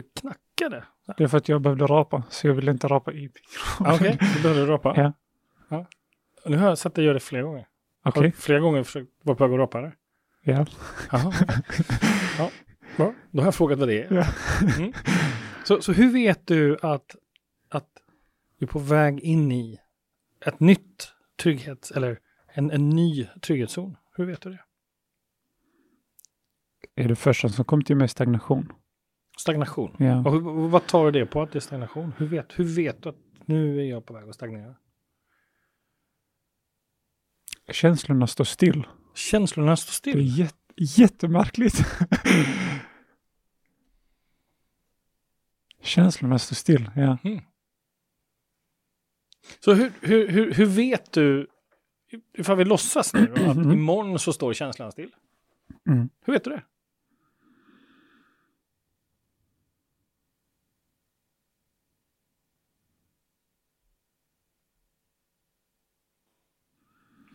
Du 0.01 0.21
knackade. 0.21 0.83
det 1.17 1.23
är 1.23 1.27
för 1.27 1.38
att 1.38 1.49
jag 1.49 1.62
behövde 1.62 1.85
rapa. 1.85 2.23
Så 2.29 2.47
jag 2.47 2.53
ville 2.53 2.71
inte 2.71 2.88
rapa 2.88 3.12
i 3.13 3.29
Ah, 3.79 3.95
Okej, 3.95 4.17
du 4.35 4.41
behövde 4.41 4.65
rapa. 4.73 4.93
Ja. 4.97 5.13
ja. 5.69 5.85
Nu 6.45 6.57
har 6.57 6.67
jag 6.67 6.77
sett 6.77 6.95
dig 6.95 7.05
göra 7.05 7.13
det 7.13 7.19
flera 7.19 7.43
gånger. 7.43 7.67
Okej, 8.05 8.23
du 8.23 8.31
flera 8.31 8.59
gånger 8.59 8.83
försökt 8.83 9.12
vara 9.21 9.38
på 9.38 9.47
väg 9.47 9.53
att 9.53 9.59
rapa? 9.59 9.77
Eller? 9.77 9.95
ja. 10.41 10.65
Jaha. 11.12 11.33
ja. 12.38 12.51
Bra. 12.97 13.13
Då 13.31 13.41
har 13.41 13.47
jag 13.47 13.55
frågat 13.55 13.79
vad 13.79 13.88
det 13.88 14.03
är. 14.03 14.13
Ja. 14.13 14.25
Mm. 14.77 14.93
Så, 15.63 15.81
så 15.81 15.91
hur 15.93 16.13
vet 16.13 16.47
du 16.47 16.77
att, 16.81 17.15
att 17.69 17.89
du 18.59 18.65
är 18.65 18.69
på 18.69 18.79
väg 18.79 19.19
in 19.19 19.51
i 19.51 19.79
ett 20.45 20.59
nytt 20.59 21.13
trygghets 21.41 21.91
eller 21.91 22.19
en, 22.53 22.71
en 22.71 22.89
ny 22.89 23.27
trygghetszon? 23.41 23.97
Hur 24.15 24.25
vet 24.25 24.41
du 24.41 24.49
det? 24.49 24.59
Är 26.95 27.07
det 27.07 27.15
första 27.15 27.49
som 27.49 27.65
kom 27.65 27.83
till 27.83 27.95
mig 27.95 28.07
stagnation? 28.07 28.71
Stagnation. 29.39 29.95
Ja. 29.99 30.19
Och 30.25 30.32
hur, 30.32 30.67
vad 30.69 30.88
tar 30.88 31.06
du 31.06 31.12
det 31.19 31.25
på 31.25 31.41
att 31.41 31.52
det 31.52 31.58
är 31.60 31.62
stagnation? 31.62 32.13
Hur 32.17 32.28
vet, 32.28 32.60
hur 32.60 32.63
vet 32.75 33.04
du 33.04 33.10
att 33.10 33.15
nu 33.45 33.80
är 33.80 33.84
jag 33.84 34.06
på 34.06 34.13
väg 34.13 34.30
att 34.30 34.36
stagnera? 34.36 34.75
Känslorna 37.71 38.28
står 38.28 38.43
still. 38.43 38.88
Känslorna 39.15 39.78
står 39.78 40.12
Det 40.13 40.19
är 40.19 40.23
still. 40.23 40.39
jät 40.39 40.56
jättemärkligt. 40.78 41.75
Känslorna 45.82 46.39
står 46.39 46.56
still, 46.56 46.91
ja. 46.95 47.17
Så 49.60 49.73
hur, 49.73 49.91
hur, 50.02 50.28
hur, 50.28 50.54
hur 50.54 50.65
vet 50.65 51.12
du, 51.12 51.47
ifall 52.38 52.58
vi 52.58 52.65
låtsas 52.65 53.13
nu 53.13 53.34
att 53.34 53.58
Mm. 53.58 53.71
imorgon 53.80 54.19
så 54.19 54.34
står 54.34 54.54
känslan 54.54 54.91
still? 54.91 55.12
Mm. 55.88 56.10
Hur 56.25 56.34
vet 56.34 56.43
du 56.43 56.49
det? 56.49 56.62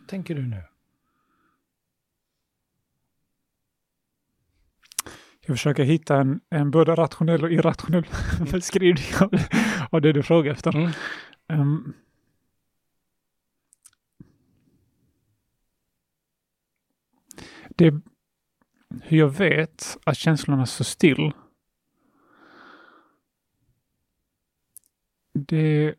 Tänker 0.07 0.35
du 0.35 0.47
nu? 0.47 0.63
Jag 5.47 5.57
försöker 5.57 5.83
hitta 5.83 6.17
en, 6.17 6.41
en 6.49 6.71
både 6.71 6.95
rationell 6.95 7.43
och 7.43 7.51
irrationell 7.51 8.05
beskrivning 8.51 9.05
av, 9.21 9.29
av 9.89 10.01
det 10.01 10.13
du 10.13 10.23
frågar 10.23 10.51
efter. 10.51 10.75
Mm. 10.75 10.91
Ehm, 11.47 11.93
det, 17.69 17.93
hur 19.01 19.17
jag 19.17 19.29
vet 19.29 19.97
att 20.03 20.17
känslorna 20.17 20.65
står 20.65 20.85
still. 20.85 21.31
Det 25.33 25.95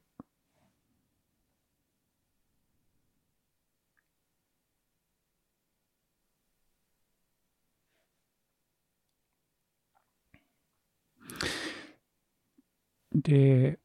det 13.22 13.76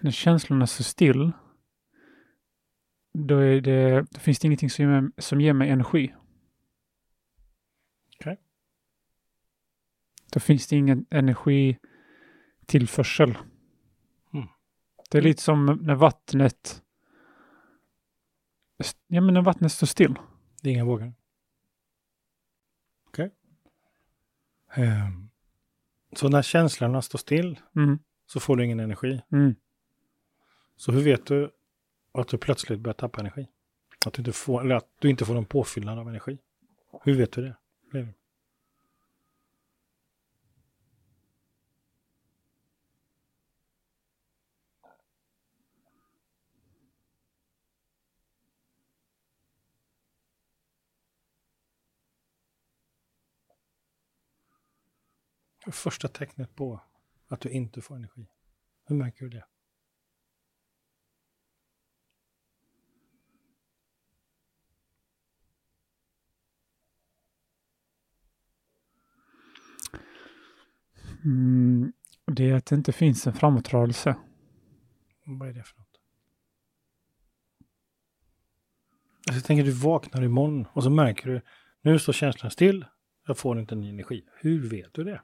när 0.00 0.10
känslorna 0.10 0.66
står 0.66 0.84
still 0.84 1.32
då, 3.12 3.38
är 3.38 3.60
det, 3.60 4.06
då 4.10 4.20
finns 4.20 4.38
det 4.38 4.46
ingenting 4.46 4.70
som 4.70 4.84
ger, 4.84 5.00
mig- 5.00 5.10
som 5.18 5.40
ger 5.40 5.52
mig 5.52 5.70
energi. 5.70 6.14
Okej. 8.20 8.40
Då 10.32 10.40
finns 10.40 10.66
det 10.66 10.76
ingen 10.76 11.06
energitillförsel. 11.10 13.38
Mm. 14.32 14.46
Det 15.10 15.18
är 15.18 15.22
lite 15.22 15.42
som 15.42 15.78
när 15.82 15.94
vattnet 15.94 16.80
Ja, 19.06 19.20
men 19.20 19.34
när 19.34 19.42
vattnet 19.42 19.72
står 19.72 19.86
still. 19.86 20.14
Det 20.62 20.68
är 20.68 20.72
inga 20.72 20.84
vågor. 20.84 21.14
Okej. 23.06 23.30
Ehm, 24.74 25.23
så 26.18 26.28
när 26.28 26.42
känslorna 26.42 27.02
står 27.02 27.18
still 27.18 27.60
Mm. 27.76 27.98
så 28.26 28.40
får 28.40 28.56
du 28.56 28.64
ingen 28.64 28.80
energi. 28.80 29.22
Mm. 29.32 29.54
Så 30.76 30.92
hur 30.92 31.02
vet 31.02 31.26
du 31.26 31.50
att 32.12 32.28
du 32.28 32.38
plötsligt 32.38 32.80
börjar 32.80 32.94
tappa 32.94 33.20
energi? 33.20 33.46
Att 34.06 34.12
du 34.12 34.20
inte 34.20 34.32
får, 34.32 34.60
eller 34.60 34.74
att 34.74 34.88
du 34.98 35.10
inte 35.10 35.24
får 35.24 35.34
någon 35.34 35.44
påfyllnad 35.44 35.98
av 35.98 36.08
energi? 36.08 36.38
Hur 37.02 37.14
vet 37.14 37.32
du 37.32 37.42
det? 37.42 37.48
det? 37.48 37.56
Det 55.64 55.70
är 55.70 55.72
första 55.72 56.08
tecknet 56.08 56.54
på 56.54 56.80
att 57.28 57.40
du 57.40 57.48
inte 57.48 57.80
får 57.80 57.96
energi. 57.96 58.26
Hur 58.86 58.96
märker 58.96 59.24
du 59.24 59.30
det? 59.30 59.44
Mm. 71.24 71.92
Det 72.26 72.50
är 72.50 72.54
att 72.54 72.66
det 72.66 72.76
inte 72.76 72.92
finns 72.92 73.26
en 73.26 73.32
framåtrörelse. 73.32 74.16
Vad 75.24 75.48
är 75.48 75.52
det 75.52 75.62
för 75.62 75.78
något? 75.78 76.00
Alltså, 79.26 79.38
jag 79.38 79.44
tänker 79.44 79.64
du 79.64 79.70
vaknar 79.70 80.22
imorgon 80.22 80.66
och 80.72 80.82
så 80.82 80.90
märker 80.90 81.30
du 81.30 81.40
nu 81.80 81.98
står 81.98 82.12
känslan 82.12 82.50
still. 82.50 82.84
Jag 83.26 83.38
får 83.38 83.60
inte 83.60 83.74
ny 83.74 83.88
energi. 83.88 84.24
Hur 84.40 84.68
vet 84.68 84.94
du 84.94 85.04
det? 85.04 85.22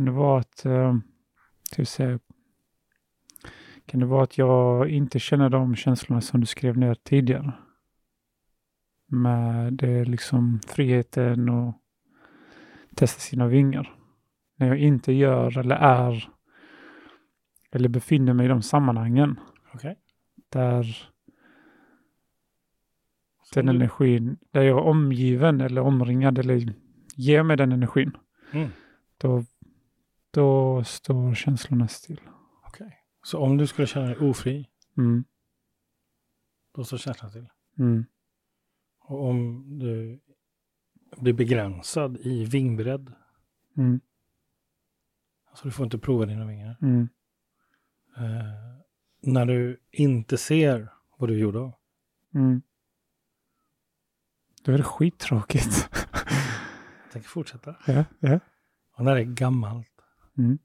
Kan 0.00 0.04
det 0.06 0.12
vara 0.12 0.40
att, 0.40 0.64
eh, 0.66 0.96
ska 1.62 1.82
vi 1.82 1.86
se, 1.86 2.18
kan 3.86 4.00
det 4.00 4.06
vara 4.06 4.22
att 4.22 4.38
jag 4.38 4.88
inte 4.90 5.18
känner 5.18 5.48
de 5.50 5.76
känslorna 5.76 6.20
som 6.20 6.40
du 6.40 6.46
skrev 6.46 6.78
ner 6.78 6.94
tidigare? 6.94 7.52
Med 9.06 9.72
det 9.72 10.04
liksom 10.04 10.60
friheten 10.66 11.48
och 11.48 11.74
testa 12.94 13.20
sina 13.20 13.46
vingar. 13.46 13.94
När 14.56 14.66
jag 14.68 14.78
inte 14.78 15.12
gör 15.12 15.58
eller 15.58 15.76
är 15.76 16.28
eller 17.72 17.88
befinner 17.88 18.32
mig 18.34 18.46
i 18.46 18.48
de 18.48 18.62
sammanhangen 18.62 19.40
Okej. 19.74 19.96
där 20.48 20.96
den 23.54 23.66
du- 23.66 23.70
energin, 23.72 24.36
där 24.50 24.62
jag 24.62 24.78
är 24.78 24.82
omgiven 24.84 25.60
eller 25.60 25.80
omringad 25.82 26.38
eller 26.38 26.72
ger 27.16 27.42
mig 27.42 27.56
den 27.56 27.72
energin, 27.72 28.16
Mm. 28.52 28.68
då, 29.18 29.44
då 30.30 30.84
står 30.84 31.34
känslorna 31.34 31.88
still. 31.88 32.20
Okej. 32.66 32.96
Så 33.22 33.38
om 33.38 33.56
du 33.56 33.66
skulle 33.66 33.86
känna 33.86 34.06
dig 34.06 34.16
ofri, 34.30 34.66
Mm, 34.98 35.24
då 36.74 36.84
står 36.84 36.98
känslan 36.98 37.32
till. 37.32 37.48
mm, 37.78 38.04
Och 39.00 39.28
om 39.28 39.64
du 39.78 40.20
blir 41.20 41.32
begränsad 41.32 42.16
i 42.20 42.44
vingbredd, 42.44 43.12
mm, 43.76 44.00
alltså 45.50 45.64
du 45.64 45.70
får 45.72 45.84
inte 45.84 45.98
prova 45.98 46.26
dina 46.26 46.44
vingar. 46.46 46.76
mm, 46.82 47.08
Eh, 48.16 48.80
när 49.20 49.46
du 49.46 49.80
inte 49.90 50.38
ser 50.38 50.92
vad 51.16 51.28
du 51.28 51.38
gjorde 51.38 51.58
av. 51.58 51.72
mm. 52.34 52.62
Då 54.62 54.72
är 54.72 54.78
det 54.78 54.84
skittråkigt. 54.84 55.88
Jag 57.02 57.12
tänker 57.12 57.28
fortsätta. 57.28 57.76
ja, 57.86 58.04
ja. 58.20 58.40
Och 58.96 59.04
när 59.04 59.14
det 59.14 59.20
är 59.20 59.24
gammalt. 59.24 59.89
Mm. 60.40 60.58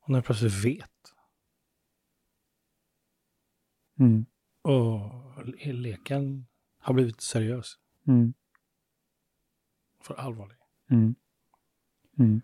Och 0.00 0.10
när 0.10 0.18
du 0.18 0.22
plötsligt 0.22 0.64
vet. 0.64 1.14
Mm, 3.98 4.26
Och 4.62 5.46
le- 5.46 5.72
leken 5.72 6.46
har 6.78 6.94
blivit 6.94 7.20
seriös. 7.20 7.78
mm, 8.06 8.34
För 10.00 10.14
allvarlig. 10.14 10.56
mm, 10.90 11.14
mm. 12.18 12.40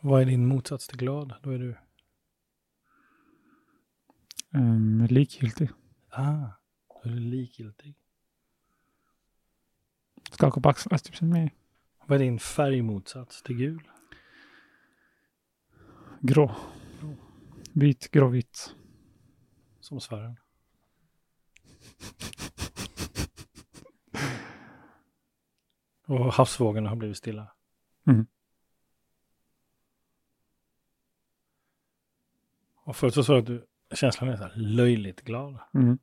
Vad 0.00 0.22
är 0.22 0.26
din 0.26 0.46
motsats 0.46 0.88
till 0.88 0.98
glad? 0.98 1.34
Då 1.42 1.50
är 1.50 1.58
du... 1.58 1.76
Um, 4.50 5.06
likgiltig. 5.10 5.70
Ah, 6.08 6.46
då 6.88 7.00
är 7.02 7.08
du 7.08 7.20
likgiltig. 7.20 7.94
Skaka 10.32 10.60
på 10.60 10.68
axlarna, 10.68 10.98
typ 10.98 11.16
som 11.16 11.28
mig. 11.28 11.54
Vad 12.06 12.20
är 12.20 12.24
din 12.24 12.38
färgmotsats 12.38 13.42
till 13.42 13.56
gul? 13.56 13.90
Grå. 16.20 16.56
Vit, 17.72 18.10
grå, 18.10 18.28
vitt. 18.28 18.74
Som 19.80 20.00
sfären. 20.00 20.36
Och 26.06 26.32
havsvågorna 26.32 26.88
har 26.88 26.96
blivit 26.96 27.16
stilla. 27.16 27.52
Mm. 28.06 28.26
Och 32.74 32.96
förut 32.96 33.14
så 33.14 33.24
sa 33.24 33.32
du 33.32 33.38
att 33.38 33.46
du, 33.46 33.66
känslan 33.96 34.30
är 34.30 34.36
så 34.36 34.42
här 34.42 34.52
löjligt 34.56 35.20
glad. 35.20 35.58
Mm. 35.74 35.98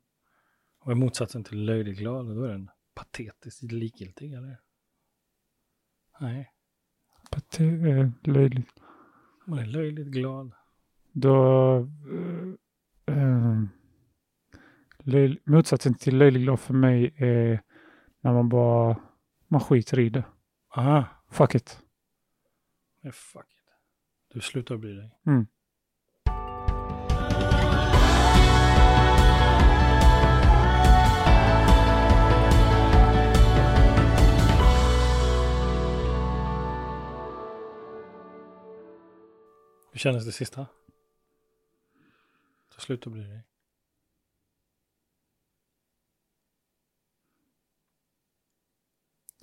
Och 0.78 0.90
är 0.90 0.94
motsatsen 0.94 1.44
till 1.44 1.64
löjligt 1.64 1.98
glad, 1.98 2.26
då 2.26 2.44
är 2.44 2.48
den 2.48 2.70
patetiskt 2.94 3.62
likgiltig, 3.62 4.32
eller? 4.32 4.61
Nej, 6.22 6.50
Pate, 7.30 7.64
eh, 7.64 8.08
löjligt. 8.22 8.68
man 9.46 9.58
är 9.58 9.66
löjligt 9.66 10.06
glad. 10.06 10.52
Då... 11.12 11.76
eh, 13.06 13.62
löj, 14.98 15.42
motsatsen 15.44 15.94
till 15.94 16.18
löjlig 16.18 16.42
glad 16.42 16.60
för 16.60 16.74
mig 16.74 17.14
är 17.16 17.62
när 18.20 18.32
man 18.32 18.48
bara... 18.48 18.96
Man 19.48 19.60
skiter 19.60 19.98
i 19.98 20.08
det. 20.08 20.24
Aha, 20.76 21.04
Fuck 21.30 21.54
it. 21.54 21.80
nej, 23.02 23.12
fuck 23.12 23.46
it. 23.46 23.72
Du 24.34 24.40
slutar 24.40 24.76
bry 24.76 24.94
dig. 24.94 25.18
Mm. 25.26 25.46
Hur 39.92 39.98
kändes 39.98 40.24
det 40.24 40.32
sista? 40.32 40.66
Du 42.74 42.80
slutar 42.80 43.10
bry 43.10 43.22
dig. 43.22 43.42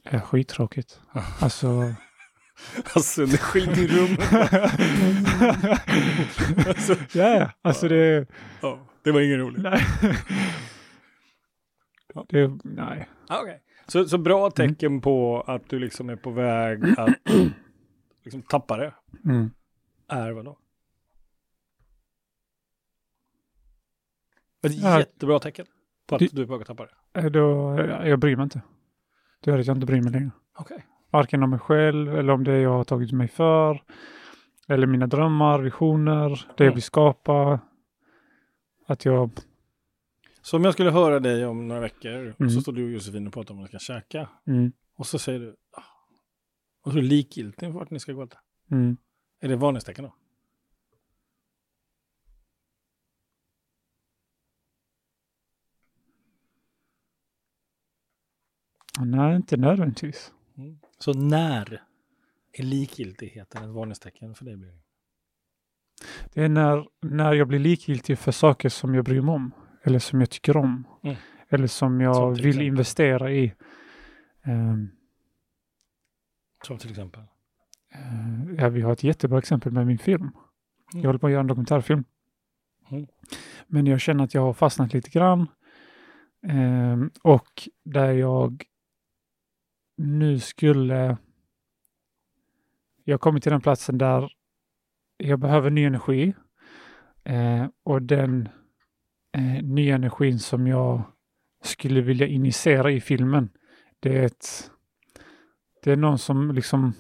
Det 0.03 0.09
är 0.09 0.19
skittråkigt. 0.19 1.01
Alltså... 1.41 1.93
Alltså 2.93 3.23
energin 3.23 3.69
i 3.69 3.87
rummet. 3.87 4.33
alltså, 6.67 6.95
ja, 7.13 7.29
ja. 7.29 7.51
Alltså 7.61 7.87
det... 7.87 8.27
ja, 8.61 8.79
det 9.03 9.11
var 9.11 9.21
ingen 9.21 9.39
roligt. 9.39 9.61
Nej. 9.61 9.85
det, 12.29 12.59
nej. 12.63 13.09
Okay. 13.41 13.57
Så, 13.87 14.07
så 14.07 14.17
bra 14.17 14.51
tecken 14.51 15.01
på 15.01 15.41
att 15.41 15.69
du 15.69 15.79
liksom 15.79 16.09
är 16.09 16.15
på 16.15 16.31
väg 16.31 16.83
att 16.97 17.15
liksom 18.23 18.41
tappa 18.41 18.77
det 18.77 18.93
Mm. 19.25 19.51
Är 20.09 20.31
vad 20.31 20.45
då? 20.45 20.57
Ett 24.61 24.73
Ja. 24.81 24.99
jättebra 24.99 25.39
tecken 25.39 25.65
på 26.07 26.15
att 26.15 26.19
Det- 26.19 26.35
du 26.35 26.41
är 26.41 26.45
på 26.45 26.51
väg 26.53 26.61
att 26.61 26.67
tappa 26.67 26.85
det. 27.13 27.19
Eh, 27.19 27.25
Då, 27.25 27.75
jag 28.07 28.19
bryr 28.19 28.35
mig 28.35 28.43
inte. 28.43 28.61
Det 29.39 29.51
är 29.51 29.59
att 29.59 29.65
jag 29.67 29.77
inte 29.77 29.85
bryr 29.85 30.01
mig 30.01 30.11
längre. 30.11 30.31
Okej. 30.57 30.85
Varken 31.09 31.43
om 31.43 31.49
mig 31.49 31.59
själv 31.59 32.15
eller 32.15 32.33
om 32.33 32.43
det 32.43 32.59
jag 32.59 32.69
har 32.69 32.83
tagit 32.83 33.11
mig 33.11 33.27
för. 33.27 33.83
Eller 34.67 34.87
mina 34.87 35.07
drömmar, 35.07 35.59
visioner, 35.59 36.29
det 36.29 36.35
jag 36.57 36.61
Mm. 36.61 36.73
vill 36.73 36.83
skapa. 36.83 37.59
Att 38.87 39.05
jag... 39.05 39.31
Så 40.41 40.57
om 40.57 40.63
jag 40.63 40.73
skulle 40.73 40.91
höra 40.91 41.19
dig 41.19 41.45
om 41.45 41.67
några 41.67 41.81
veckor 41.81 42.29
och 42.29 42.41
Mm. 42.41 42.49
så 42.49 42.61
står 42.61 42.73
du 42.73 42.83
och 42.83 42.89
Josefin 42.91 43.27
och 43.27 43.33
pratar 43.33 43.51
om 43.53 43.57
vad 43.57 43.63
ni 43.63 43.67
ska 43.79 43.93
käka. 43.93 44.29
Mm, 44.47 44.71
Och 44.95 45.07
så 45.07 45.19
säger 45.19 45.39
du, 45.39 45.55
ah, 45.71 45.81
och 46.81 46.91
så 46.91 46.97
är 46.97 47.01
du 47.01 47.07
likgiltig 47.07 47.67
för 47.71 47.79
vart 47.79 47.89
ni 47.89 47.99
ska 47.99 48.13
gå. 48.13 48.23
äta. 48.23 48.37
mm. 48.71 48.97
Är 49.39 49.47
det 49.47 49.55
varningstecken 49.55 50.03
då? 50.03 50.13
Nej, 58.99 59.35
inte 59.35 59.57
nödvändigtvis. 59.57 60.33
Mm. 60.57 60.79
Så 60.99 61.13
när 61.13 61.83
är 62.51 62.63
likgiltigheten 62.63 63.63
ett 63.63 63.69
varningstecken 63.69 64.35
för 64.35 64.45
dig? 64.45 64.55
Blir 64.55 64.71
det? 66.33 66.41
Är 66.43 66.49
när, 66.49 66.87
när 67.01 67.33
jag 67.33 67.47
blir 67.47 67.59
likgiltig 67.59 68.19
för 68.19 68.31
saker 68.31 68.69
som 68.69 68.95
jag 68.95 69.05
bryr 69.05 69.21
mig 69.21 69.35
om. 69.35 69.51
Eller 69.83 69.99
som 69.99 70.19
jag 70.19 70.29
tycker 70.29 70.57
om. 70.57 70.87
Mm. 71.03 71.15
Eller 71.49 71.67
som 71.67 72.01
jag 72.01 72.15
Som 72.15 72.33
vill 72.33 72.47
exempel? 72.47 72.67
investera 72.67 73.31
i. 73.31 73.53
Ehm, 74.43 74.89
Som 76.67 76.77
till 76.77 76.89
exempel? 76.89 77.23
Eh, 77.93 78.55
ja, 78.57 78.69
vi 78.69 78.81
har 78.81 78.93
ett 78.93 79.03
jättebra 79.03 79.39
exempel 79.39 79.71
med 79.71 79.87
min 79.87 79.97
film. 79.97 80.21
Mm. 80.21 80.33
Jag 81.01 81.07
håller 81.07 81.19
på 81.19 81.27
att 81.27 81.31
göra 81.31 81.41
en 81.41 81.47
dokumentärfilm. 81.47 82.03
Mm. 82.91 83.07
Men 83.67 83.85
jag 83.85 84.01
känner 84.01 84.23
att 84.23 84.33
jag 84.33 84.41
har 84.41 84.53
fastnat 84.53 84.93
lite 84.93 85.09
grann. 85.09 85.47
Ehm, 86.47 87.11
och 87.23 87.69
där 87.83 88.11
jag 88.11 88.63
nu 89.97 90.39
skulle... 90.39 91.17
Jag 93.03 93.21
kommit 93.21 93.43
till 93.43 93.51
den 93.51 93.61
platsen 93.61 93.97
där 93.97 94.31
jag 95.17 95.39
behöver 95.39 95.69
ny 95.69 95.83
energi. 95.83 96.33
Eh, 97.23 97.67
och 97.83 98.01
den 98.01 98.49
eh, 99.37 99.63
nya 99.63 99.95
energin 99.95 100.39
som 100.39 100.67
jag 100.67 101.01
skulle 101.63 102.01
vilja 102.01 102.27
initiera 102.27 102.91
i 102.91 103.01
filmen, 103.01 103.49
det 103.99 104.17
är 104.17 104.25
ett... 104.25 104.71
Det 105.83 105.91
är 105.91 105.95
någon 105.95 106.19
som 106.19 106.51
liksom 106.51 106.93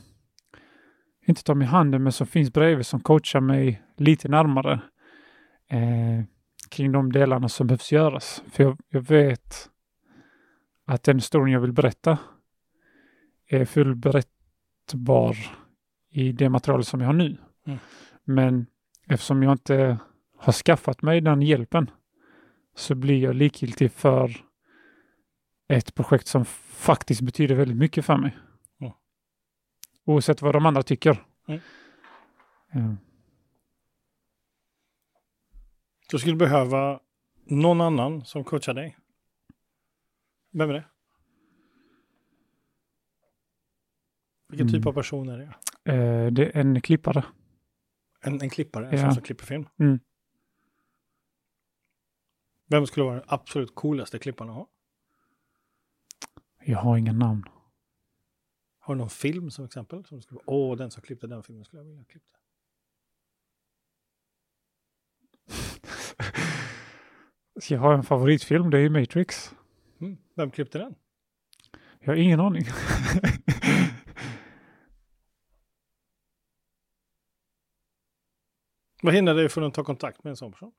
inte 1.29 1.43
tar 1.43 1.55
mig 1.55 1.65
i 1.65 1.69
handen, 1.69 2.03
men 2.03 2.11
som 2.11 2.27
finns 2.27 2.53
bredvid 2.53 2.85
som 2.85 2.99
coachar 2.99 3.39
mig 3.39 3.81
lite 3.97 4.27
närmare 4.27 4.81
eh, 5.69 6.23
kring 6.69 6.91
de 6.91 7.11
delarna 7.11 7.49
som 7.49 7.67
behövs 7.67 7.91
göras. 7.91 8.43
För 8.51 8.63
jag, 8.63 8.77
jag 8.89 9.01
vet 9.01 9.69
att 10.85 11.03
den 11.03 11.17
historien 11.17 11.53
jag 11.53 11.61
vill 11.61 11.73
berätta 11.73 12.17
är 13.47 13.65
fullberättbar 13.65 15.37
i 16.09 16.31
det 16.31 16.49
material 16.49 16.83
som 16.83 17.01
jag 17.01 17.07
har 17.07 17.13
nu. 17.13 17.37
Mm. 17.65 17.79
Men 18.23 18.65
eftersom 19.07 19.43
jag 19.43 19.51
inte 19.51 19.97
har 20.37 20.53
skaffat 20.53 21.01
mig 21.01 21.21
den 21.21 21.41
hjälpen 21.41 21.89
så 22.75 22.95
blir 22.95 23.23
jag 23.23 23.35
likgiltig 23.35 23.91
för 23.91 24.31
ett 25.67 25.95
projekt 25.95 26.27
som 26.27 26.45
faktiskt 26.45 27.21
betyder 27.21 27.55
väldigt 27.55 27.77
mycket 27.77 28.05
för 28.05 28.17
mig. 28.17 28.37
Mm. 30.09 30.15
Oavsett 30.15 30.41
vad 30.41 30.55
de 30.55 30.65
andra 30.65 30.83
tycker. 30.83 31.25
Mm. 31.47 31.59
Eh, 32.73 32.93
Du 36.11 36.19
skulle 36.19 36.35
behöva 36.35 36.99
någon 37.45 37.81
annan 37.81 38.25
som 38.25 38.43
coachar 38.43 38.73
dig. 38.73 38.97
Vem 40.51 40.69
är 40.69 40.73
det? 40.73 40.85
Vilken 44.49 44.67
typ 44.67 44.75
Mm. 44.75 44.87
av 44.87 44.93
person 44.93 45.29
är 45.29 45.37
det? 45.37 45.53
eh, 45.93 46.31
det 46.31 46.45
är 46.45 46.57
en 46.61 46.81
klippare. 46.81 47.25
En, 48.21 48.41
en 48.41 48.49
klippare, 48.49 48.89
en 48.89 48.99
Ja. 48.99 49.11
som 49.11 49.23
klipper 49.23 49.45
film? 49.45 49.65
Mm. 49.79 49.99
Vem 52.67 52.85
skulle 52.87 53.03
vara 53.05 53.15
den 53.15 53.25
absolut 53.27 53.75
coolaste 53.75 54.19
klipparen 54.19 54.49
att 54.49 54.55
ha? 54.57 54.67
Jag 56.65 56.79
har 56.79 56.97
ingen 56.97 57.19
namn. 57.19 57.43
Har 58.89 58.95
du 58.95 58.99
någon 58.99 59.09
film 59.09 59.51
som 59.51 59.65
exempel? 59.65 60.05
Som 60.05 60.21
skulle, 60.21 60.39
Åh, 60.45 60.77
den 60.77 60.91
som 60.91 61.01
klippte 61.01 61.27
den 61.27 61.43
filmen 61.43 61.65
skulle 61.65 61.79
jag 61.79 61.85
vilja 61.85 62.03
klippa. 62.03 62.37
Jag 67.69 67.79
har 67.79 67.93
en 67.93 68.03
favoritfilm, 68.03 68.69
det 68.69 68.77
är 68.77 68.81
ju 68.81 68.89
Matrix. 68.89 69.55
Mm. 69.99 70.17
Vem 70.35 70.51
klippte 70.51 70.77
den? 70.77 70.95
Jag 71.99 72.07
har 72.07 72.15
ingen 72.15 72.39
aning. 72.39 72.63
Vad 79.01 79.13
hindrar 79.13 79.35
dig 79.35 79.49
från 79.49 79.63
att 79.63 79.73
ta 79.73 79.83
kontakt 79.83 80.23
med 80.23 80.31
en 80.31 80.37
sån 80.37 80.51
person? 80.51 80.73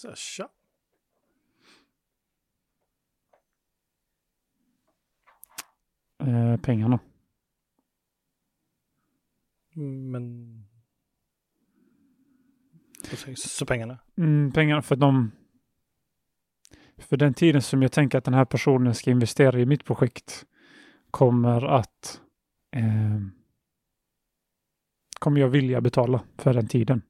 Så 0.00 0.08
här, 0.08 0.14
tja. 0.14 0.48
Eh, 6.26 6.56
pengarna. 6.56 6.98
Men... 9.74 10.58
Så 13.36 13.66
pengarna? 13.66 13.98
Mm, 14.16 14.52
pengarna 14.52 14.82
för 14.82 14.96
de... 14.96 15.30
För 16.98 17.16
den 17.16 17.34
tiden 17.34 17.62
som 17.62 17.82
jag 17.82 17.92
tänker 17.92 18.18
att 18.18 18.24
den 18.24 18.34
här 18.34 18.44
personen 18.44 18.94
ska 18.94 19.10
investera 19.10 19.60
i 19.60 19.66
mitt 19.66 19.84
projekt 19.84 20.46
kommer 21.10 21.64
att... 21.64 22.20
Eh, 22.70 23.20
kommer 25.18 25.40
jag 25.40 25.48
vilja 25.48 25.80
betala 25.80 26.24
för 26.36 26.54
den 26.54 26.68
tiden. 26.68 27.02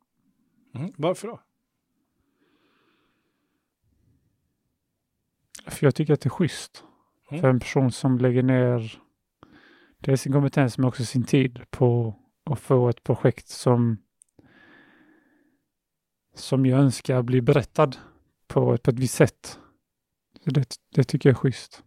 Mm. 0.75 0.93
Varför 0.97 1.29
då? 1.29 1.41
För 5.67 5.87
jag 5.87 5.95
tycker 5.95 6.13
att 6.13 6.21
det 6.21 6.27
är 6.27 6.31
schysst. 6.31 6.85
Mm. 7.33 7.41
För 7.41 7.49
en 7.49 7.61
person 7.61 7.93
som 7.93 8.19
lägger 8.19 8.43
ner 8.43 9.03
dels 9.99 10.21
sin 10.21 10.33
kompetens 10.33 10.79
men 10.79 10.89
också 10.89 11.05
sin 11.05 11.25
tid 11.25 11.61
på 11.71 12.15
att 12.45 12.61
få 12.61 12.89
ett 12.89 13.03
projekt 13.03 13.49
som 13.49 13.99
som 16.35 16.67
jag 16.67 16.81
önskar 16.81 17.23
bli 17.23 17.43
berättad 17.43 17.91
på 18.47 18.75
ett, 18.75 18.83
på 18.83 18.91
ett 18.91 18.99
visst 18.99 19.15
sätt. 19.15 19.59
Så 20.45 20.51
det, 20.51 20.77
det 20.95 21.05
tycker 21.05 21.29
jag 21.29 21.35
är 21.35 21.41
schysst. 21.41 21.83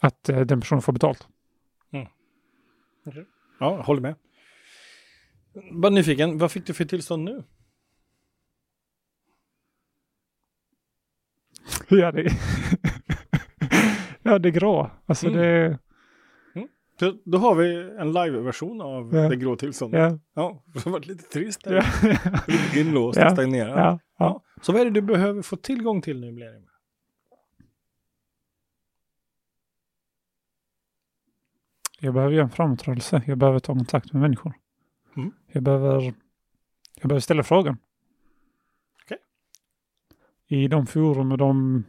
Att 0.00 0.28
eh, 0.28 0.40
den 0.40 0.60
personen 0.60 0.82
får 0.82 0.92
betalt. 0.92 1.28
Ja, 3.60 3.76
jag 3.76 3.82
håller 3.82 4.00
med. 4.00 4.14
Bara 5.72 5.90
nyfiken, 5.90 6.38
vad 6.38 6.52
fick 6.52 6.66
du 6.66 6.74
för 6.74 6.84
tillstånd 6.84 7.24
nu? 7.24 7.44
ja, 11.88 12.12
det 12.12 12.22
ja, 14.22 14.38
det 14.38 14.48
är 14.48 14.52
grå. 14.52 14.90
Alltså 15.06 15.26
Mm. 15.26 15.38
det... 15.38 15.78
Så 17.00 17.14
då 17.24 17.38
har 17.38 17.54
vi 17.54 17.90
en 17.98 18.12
live-version 18.12 18.80
av 18.80 19.14
Ja. 19.14 19.28
det 19.28 19.36
grå 19.36 19.56
tillståndet. 19.56 20.00
Ja, 20.00 20.18
Ja, 20.34 20.62
det 20.74 20.84
har 20.84 20.90
varit 20.90 21.06
lite 21.06 21.22
trist. 21.22 21.64
Där. 21.64 21.72
ja, 21.74 21.82
Lite 22.48 22.80
inlåst 22.80 23.18
Ja. 23.18 23.26
och 23.26 23.32
stagnerat. 23.32 23.68
ja, 23.76 23.76
ja. 23.84 23.98
Ja. 24.18 24.42
Så 24.62 24.72
vad 24.72 24.80
är 24.80 24.84
det 24.84 24.90
du 24.90 25.00
behöver 25.02 25.42
få 25.42 25.56
tillgång 25.56 26.02
till 26.02 26.20
nu, 26.20 26.32
Blerim? 26.32 26.66
Jag 32.00 32.14
behöver 32.14 32.34
göra 32.34 32.44
en 32.44 32.50
framåtrörelse. 32.50 33.22
Jag 33.26 33.38
behöver 33.38 33.58
ta 33.58 33.72
kontakt 33.74 34.12
med 34.12 34.22
människor. 34.22 34.54
Mm. 35.16 35.32
Jag 35.52 35.62
behöver 35.62 36.02
jag 37.00 37.08
behöver 37.08 37.20
ställa 37.20 37.42
frågan. 37.42 37.76
I 40.48 40.68
de 40.68 40.86
forum 40.86 41.32
och 41.32 41.38
de 41.38 41.84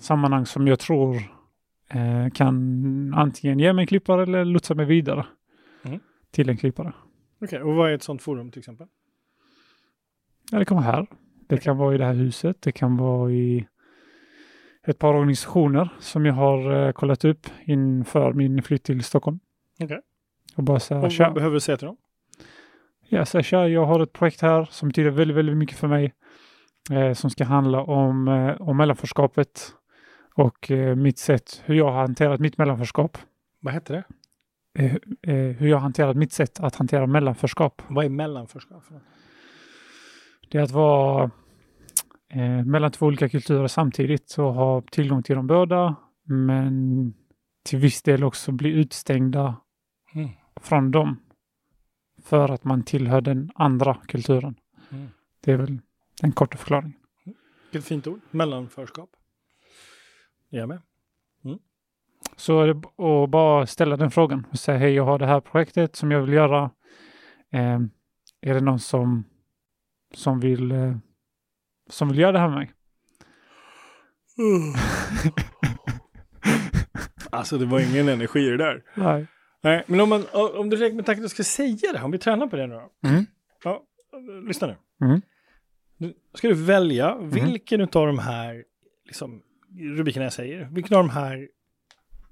sammanhang 0.00 0.46
som 0.46 0.66
jag 0.66 0.78
tror 0.78 1.16
eh, 1.88 2.30
kan 2.34 3.14
antingen 3.14 3.58
ge 3.58 3.72
mig 3.72 3.82
en 3.82 3.86
klippare 3.86 4.22
eller 4.22 4.44
lotsa 4.44 4.74
mig 4.74 4.86
vidare 4.86 5.26
Mm. 5.84 6.00
till 6.30 6.48
en 6.48 6.56
klippare. 6.56 6.92
Okej, 7.40 7.62
och 7.62 7.74
vad 7.74 7.90
är 7.90 7.94
ett 7.94 8.02
sånt 8.02 8.22
forum 8.22 8.50
till 8.50 8.58
exempel? 8.58 8.86
Ja, 10.50 10.58
det 10.58 10.64
kan 10.64 10.76
vara 10.76 10.86
här. 10.86 11.06
Det 11.48 11.58
kan 11.58 11.76
vara 11.76 11.94
i 11.94 11.98
det 11.98 12.04
här 12.04 12.14
huset. 12.14 12.62
Det 12.62 12.72
kan 12.72 12.96
vara 12.96 13.30
i 13.30 13.66
ett 14.86 14.98
par 14.98 15.14
organisationer 15.14 15.88
som 15.98 16.26
jag 16.26 16.34
har 16.34 16.86
eh, 16.86 16.92
kollat 16.92 17.24
upp 17.24 17.46
inför 17.64 18.32
min 18.32 18.62
flytt 18.62 18.82
till 18.84 19.04
Stockholm. 19.04 19.40
Okej. 19.80 20.00
Och 20.56 20.62
bara 20.64 20.80
säga, 20.80 21.00
Och 21.00 21.12
vad 21.18 21.34
behöver 21.34 21.54
du 21.54 21.60
säga 21.60 21.76
till 21.76 21.86
dem? 21.86 21.96
Ja, 23.08 23.24
tja, 23.24 23.68
jag 23.68 23.86
har 23.86 24.00
ett 24.00 24.12
projekt 24.12 24.40
här 24.40 24.68
som 24.70 24.88
betyder 24.88 25.10
väldigt, 25.10 25.36
väldigt 25.36 25.56
mycket 25.56 25.76
för 25.76 25.88
mig. 25.88 26.14
Eh, 26.90 27.12
som 27.12 27.30
ska 27.30 27.44
handla 27.44 27.82
om, 27.82 28.28
eh, 28.28 28.60
om 28.60 28.76
mellanförskapet 28.76 29.74
och 30.34 30.70
eh, 30.70 30.96
mitt 30.96 31.18
sätt, 31.18 31.62
hur 31.64 31.74
jag 31.74 31.92
har 31.92 32.00
hanterat 32.00 32.40
mitt 32.40 32.58
mellanförskap. 32.58 33.18
Vad 33.60 33.74
heter 33.74 33.94
det? 33.94 34.04
Hur 35.58 35.66
jag 35.66 35.76
har 35.76 35.82
hanterat 35.82 36.16
mitt 36.16 36.32
sätt 36.32 36.60
att 36.60 36.76
hantera 36.76 37.06
mellanförskap. 37.06 37.82
Vad 37.88 38.04
är 38.04 38.08
mellanförskap? 38.08 38.82
Det 40.50 40.58
är 40.58 40.62
att 40.62 40.70
vara 40.70 41.30
mellan 42.64 42.90
två 42.90 43.06
olika 43.06 43.28
kulturer 43.28 43.66
samtidigt 43.66 44.38
och 44.38 44.54
ha 44.54 44.82
tillgång 44.90 45.22
till 45.22 45.36
dem 45.36 45.46
båda, 45.46 45.96
men 46.24 47.14
till 47.64 47.78
viss 47.78 48.02
del 48.02 48.24
också 48.24 48.52
bli 48.52 48.70
utstängda 48.70 49.56
Mm. 50.14 50.28
från 50.56 50.90
dem 50.90 51.16
för 52.22 52.48
att 52.48 52.64
man 52.64 52.82
tillhör 52.82 53.20
den 53.20 53.50
andra 53.54 53.94
kulturen. 53.94 54.54
Mm. 54.90 55.08
Det 55.40 55.52
är 55.52 55.56
väl 55.56 55.78
den 56.20 56.32
korta 56.32 56.58
förklaringen. 56.58 56.96
Vilket 57.72 57.88
fint 57.88 58.06
ord. 58.06 58.20
Mellanförskap. 58.30 59.10
Jag 60.48 60.68
med. 60.68 60.80
Så 62.36 62.60
är 62.60 62.66
det 62.66 63.04
att 63.04 63.30
bara 63.30 63.66
ställa 63.66 63.96
den 63.96 64.10
frågan 64.10 64.46
och 64.50 64.58
säga 64.58 64.78
hej, 64.78 64.92
jag 64.92 65.04
har 65.04 65.18
det 65.18 65.26
här 65.26 65.40
projektet 65.40 65.96
som 65.96 66.10
jag 66.10 66.20
vill 66.20 66.32
göra. 66.32 66.70
Eh, 67.52 67.80
är 68.40 68.54
det 68.54 68.60
någon 68.60 68.80
som, 68.80 69.24
som, 70.14 70.40
vill, 70.40 70.72
eh, 70.72 70.96
som 71.90 72.08
vill 72.08 72.18
göra 72.18 72.32
det 72.32 72.38
här 72.38 72.48
med 72.48 72.58
mig? 72.58 72.72
Alltså 77.32 77.58
det 77.58 77.66
var 77.66 77.80
ingen 77.80 78.08
energi 78.08 78.40
i 78.40 78.50
det 78.50 78.56
där. 78.56 78.82
Nej. 78.94 79.26
Nej, 79.62 79.84
men 79.86 80.00
om, 80.00 80.08
man, 80.08 80.24
om 80.32 80.70
du 80.70 80.76
räcker 80.76 80.96
med 80.96 81.06
tanken 81.06 81.24
att 81.24 81.30
du 81.30 81.34
ska 81.34 81.44
säga 81.44 81.92
det, 81.92 82.02
om 82.02 82.10
vi 82.10 82.18
tränar 82.18 82.46
på 82.46 82.56
det 82.56 82.66
nu 82.66 82.74
då. 82.74 83.08
Mm. 83.08 83.26
Ja, 83.64 83.82
lyssna 84.46 84.66
nu. 84.66 84.76
Mm. 85.06 85.22
Nu 86.00 86.14
ska 86.34 86.48
du 86.48 86.54
välja 86.54 87.18
vilken 87.18 87.80
av 87.80 87.88
de 88.06 88.18
här 88.18 88.64
liksom, 89.04 89.42
rubrikerna 89.78 90.24
jag 90.26 90.32
säger, 90.32 90.68
vilken 90.72 90.96
av 90.96 91.04
de 91.04 91.10
här 91.10 91.48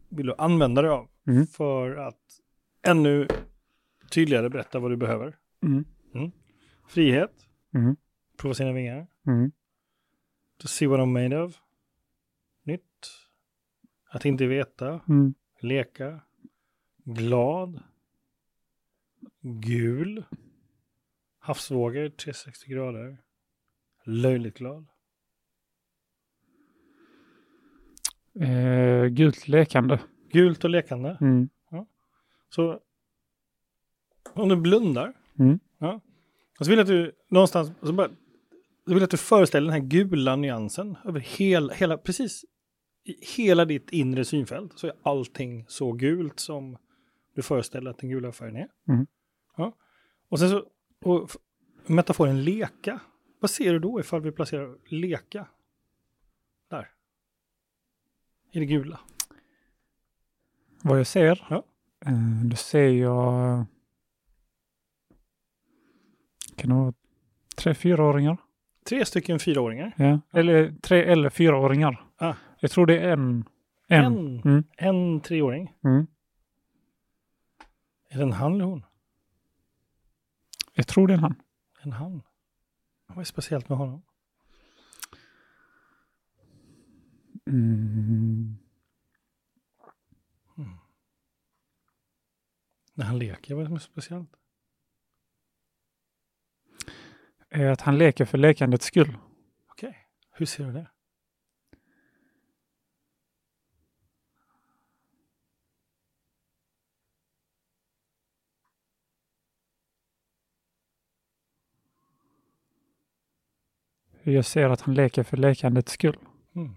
vill 0.09 0.27
du 0.27 0.35
använda 0.39 0.83
dig 0.83 0.91
av 0.91 1.09
Mm. 1.27 1.47
för 1.47 1.97
att 1.97 2.41
ännu 2.83 3.29
tydligare 4.11 4.51
berätta 4.51 4.79
vad 4.79 4.91
du 4.91 4.97
behöver. 4.97 5.37
Mm. 5.62 5.85
Frihet, 6.89 7.33
Mm. 7.75 7.97
prova 8.37 8.55
sina 8.55 8.73
vingar, 8.73 9.07
Mm. 9.27 9.53
to 10.59 10.69
see 10.69 10.87
what 10.87 11.01
I'm 11.01 11.07
made 11.23 11.43
of, 11.43 11.59
nytt, 12.62 13.11
att 14.11 14.25
inte 14.25 14.47
veta, 14.47 15.01
Mm. 15.09 15.35
leka, 15.61 16.21
glad, 17.05 17.81
gul, 19.41 20.25
havsvågor 21.39 22.09
360 22.09 22.71
grader, 22.71 23.19
löjligt 24.09 24.59
glad. 24.59 24.87
Eh, 28.41 29.07
gult 29.07 29.49
lekande. 29.49 30.01
Gult 30.33 30.65
och 30.65 30.71
lekande. 30.71 31.19
Mm. 31.21 31.49
Så 32.49 32.81
om 34.35 34.49
du 34.49 34.57
blundar. 34.57 35.13
Mm. 35.39 35.59
Ja. 35.79 36.01
Och 36.59 36.67
så 36.67 36.71
vill 36.71 36.79
jag 36.79 36.85
att 36.85 36.89
du 36.89 37.13
någonstans, 37.29 37.71
så 37.83 37.93
bara, 37.93 38.09
så 38.09 38.15
vill 38.95 38.99
jag 38.99 39.03
att 39.03 39.11
du 39.11 39.17
föreställer 39.17 39.73
den 39.73 39.83
här 39.83 39.89
gula 39.89 40.37
nyansen 40.37 40.97
över 41.05 41.21
hela, 41.21 41.75
hela, 41.75 41.99
precis 41.99 42.45
i 43.05 43.17
hela 43.37 43.65
ditt 43.65 43.91
inre 43.91 44.25
synfält. 44.25 44.79
Så 44.79 44.87
är 44.87 44.93
allting 45.03 45.65
så 45.69 45.93
gult 45.93 46.41
som 46.41 46.77
du 47.35 47.43
föreställer 47.43 47.91
att 47.91 47.99
den 47.99 48.11
gula 48.11 48.33
färgen 48.33 48.57
är. 48.57 48.69
Mm. 48.89 49.07
Ja. 49.57 49.77
Och 50.29 50.39
sen 50.39 50.51
så, 50.51 50.65
och 51.05 51.31
metaforen 51.87 52.45
leka. 52.45 53.01
Vad 53.41 53.51
ser 53.51 53.72
du 53.72 53.78
då 53.78 54.01
ifall 54.01 54.20
vi 54.20 54.32
placerar 54.32 54.76
leka? 54.86 55.47
Där. 56.68 56.91
I 58.51 58.59
det 58.59 58.66
gula. 58.66 59.01
Vad 60.82 60.99
jag 60.99 61.07
ser? 61.07 61.47
Ja. 61.51 61.62
Eh, 62.07 62.45
då 62.45 62.57
ser 62.57 62.89
jag... 62.89 63.64
Kan 66.57 66.70
det 66.70 66.74
vara 66.76 66.93
tre, 67.57 67.74
fyraåringar? 67.74 68.36
Tre 68.84 69.05
stycken 69.05 69.39
fyraåringar. 69.39 69.93
Ja. 69.97 70.20
Eller 70.32 70.74
tre 70.82 71.03
eller 71.05 71.30
fyraåringar. 71.30 72.07
Ah. 72.16 72.34
Jag 72.61 72.70
tror 72.70 72.86
det 72.86 72.99
är 72.99 73.09
en. 73.12 73.45
En. 73.89 74.05
En, 74.05 74.41
Mm. 74.45 74.64
en 74.76 75.20
treåring. 75.20 75.74
Mm. 75.84 76.07
Är 78.09 78.16
det 78.16 78.22
en 78.22 78.32
han 78.32 78.55
eller 78.55 78.64
hon? 78.64 78.84
Jag 80.74 80.86
tror 80.86 81.07
det 81.09 81.12
är 81.14 81.16
en 81.18 81.22
han. 81.22 81.43
En 81.82 81.93
han. 81.93 82.22
Vad 83.09 83.19
är 83.19 83.25
speciellt 83.25 83.69
med 83.69 83.79
honom? 83.79 84.03
Mm. 87.47 88.59
När 92.95 93.05
han 93.05 93.19
leker, 93.19 93.55
vad 93.55 93.61
är 93.61 93.65
det 93.65 93.69
som 93.69 93.77
är 93.77 93.81
speciellt? 93.81 94.37
Är 97.49 97.71
att 97.71 97.81
han 97.81 97.99
leker 97.99 98.25
för 98.25 98.39
lekandets 98.39 98.87
skull. 98.87 99.17
Okej, 99.69 100.07
hur 100.31 100.47
ser 100.47 100.65
du 100.67 100.73
det? 100.73 100.91
Jag 114.33 114.45
ser 114.45 114.68
att 114.70 114.81
han 114.81 114.95
leker 114.95 115.22
för 115.22 115.37
lekandets 115.37 115.93
skull. 115.93 116.18
Mm. 116.55 116.74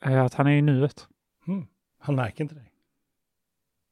Är 0.00 0.16
att 0.18 0.34
han 0.34 0.46
är 0.46 0.50
i 0.56 0.62
nuet. 0.62 1.08
Mm. 1.46 1.66
Han 1.98 2.14
märker 2.16 2.44
inte 2.44 2.54
dig. 2.54 2.72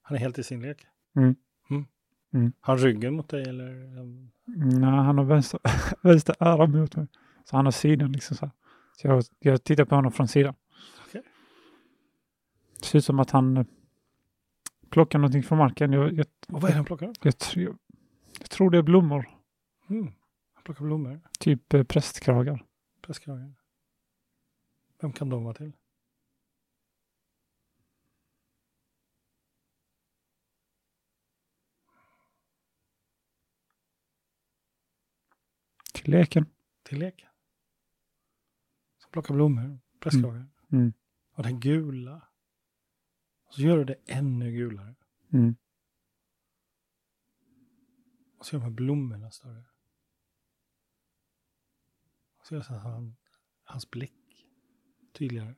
Han 0.02 0.16
är 0.16 0.20
helt 0.20 0.38
i 0.38 0.42
sin 0.42 0.62
lek. 0.62 0.86
Mm. 1.16 1.36
Mm. 1.70 1.86
Mm. 2.34 2.52
Han 2.60 2.78
ryggen 2.78 3.14
mot 3.14 3.28
dig 3.28 3.42
eller? 3.48 3.98
um, 3.98 4.30
Nej, 4.44 4.90
han 4.90 5.18
har 5.18 5.24
vänster, 5.24 5.60
vänster 6.02 6.36
öra 6.40 6.66
mot 6.66 6.96
mig. 6.96 7.06
Så 7.44 7.56
han 7.56 7.64
har 7.64 7.72
sidan 7.72 8.12
liksom 8.12 8.36
så 8.36 8.46
här. 8.46 8.52
Så 8.96 9.06
jag, 9.08 9.24
jag 9.38 9.64
tittar 9.64 9.84
på 9.84 9.94
honom 9.94 10.12
från 10.12 10.28
sidan. 10.28 10.54
Okej. 11.08 11.22
Det 12.80 12.84
ser 12.86 12.98
ut 12.98 13.04
som 13.04 13.20
att 13.20 13.30
han 13.30 13.56
eh, 13.56 13.66
plockar 14.90 15.18
någonting 15.18 15.42
från 15.42 15.58
marken. 15.58 15.92
Jag, 15.92 16.12
jag, 16.12 16.26
Och 16.48 16.60
vad 16.60 16.64
är 16.64 16.68
det 16.68 16.74
han 16.76 16.84
plockar 16.84 17.12
jag, 17.22 17.38
tror- 17.38 17.76
jag 18.40 18.50
tror 18.50 18.70
det 18.70 18.78
är 18.78 18.82
blommor. 18.82 19.28
Mm. 19.90 20.12
Han 20.54 20.64
plockar 20.64 20.84
blommor, 20.84 21.20
Typ 21.38 21.74
eh, 21.74 21.82
prästkragar. 21.82 22.64
prästkragar. 23.00 23.54
Vem 25.00 25.12
kan 25.12 25.28
de 25.28 25.44
vara 25.44 25.54
till? 25.54 25.72
Till 35.94 36.10
leken. 36.10 36.46
Till 36.82 36.98
leken. 36.98 37.28
Som 38.98 39.10
plockar 39.10 39.34
blommor, 39.34 39.78
prästkragar. 40.00 40.46
Mm. 40.72 40.92
Och 41.34 41.42
den 41.42 41.60
gula. 41.60 42.28
Så 43.50 43.60
gör 43.62 43.78
du 43.78 43.84
det 43.84 43.96
ännu 44.06 44.52
gulare. 44.52 44.94
Mm. 45.32 45.56
Och 48.44 48.48
så 48.48 48.56
de 48.56 48.62
här 48.62 48.70
blommorna 48.70 49.30
större. 49.30 49.64
Och 52.38 52.46
så 52.46 52.54
gör 52.54 52.62
så 52.62 52.74
han, 52.74 53.16
hans 53.62 53.90
blick 53.90 54.46
tydligare. 55.12 55.54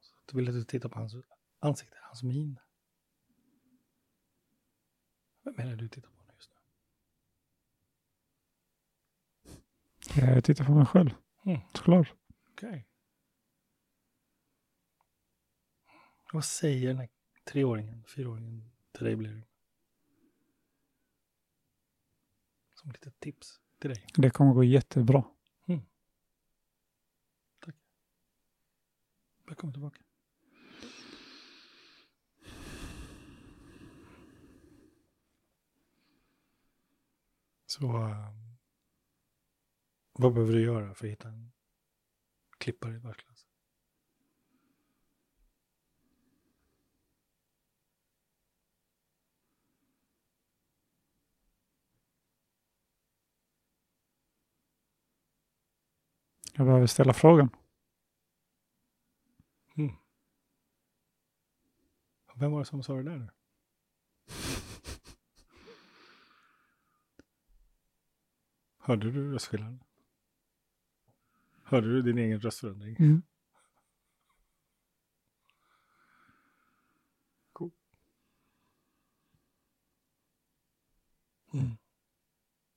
Så 0.00 0.14
du 0.26 0.36
vill 0.36 0.48
att 0.48 0.54
du 0.54 0.64
tittar 0.64 0.88
på 0.88 0.98
hans 0.98 1.14
ansikte, 1.58 1.96
hans 2.02 2.22
min. 2.22 2.58
Vem 5.42 5.58
är 5.58 5.66
det 5.66 5.76
du 5.76 5.88
tittar 5.88 6.10
på 6.10 6.22
nu 6.22 6.32
just 6.34 6.50
nu? 6.50 6.56
Ja, 10.16 10.34
jag 10.34 10.44
tittar 10.44 10.64
på 10.64 10.72
mig 10.72 10.86
själv. 10.86 11.10
Mm. 11.44 11.60
Såklart. 11.74 12.14
Okej. 12.52 12.88
Vad 16.32 16.44
säger 16.44 16.88
den 16.88 16.98
här 16.98 17.08
treåringen, 17.44 18.04
fyraåringen 18.04 18.73
till 18.94 19.04
dig 19.04 19.16
blir 19.16 19.30
det? 19.30 19.42
Som 22.74 22.90
lite 22.90 23.10
tips 23.10 23.60
till 23.78 23.90
dig. 23.90 24.06
Det 24.14 24.30
kommer 24.30 24.52
gå 24.52 24.64
jättebra. 24.64 25.24
Välkommen 29.46 29.72
tillbaka. 29.72 30.02
Så 37.66 38.08
eh, 38.08 38.30
vad 40.12 40.34
behöver 40.34 40.52
du 40.52 40.62
göra 40.62 40.94
för 40.94 41.06
att 41.06 41.12
hitta 41.12 41.28
en 41.28 41.52
klippare 42.58 42.94
i 42.94 42.98
världsklass? 42.98 43.33
Jag 56.56 56.66
behöver 56.66 56.86
ställa 56.86 57.12
frågan. 57.12 57.50
Vem 62.36 62.52
var 62.52 62.58
det 62.58 62.64
som 62.64 62.82
sa 62.82 62.94
det 62.94 63.02
där? 63.02 63.32
Hörde 68.78 69.10
du 69.10 69.32
röstskillnaden? 69.32 69.84
Hörde 71.62 71.92
du 71.92 72.02
din 72.02 72.18
egen 72.18 72.40
röstförändring? 72.40 72.96
Mm. 72.98 73.22
Cool. 77.52 77.70
Mm. 81.52 81.76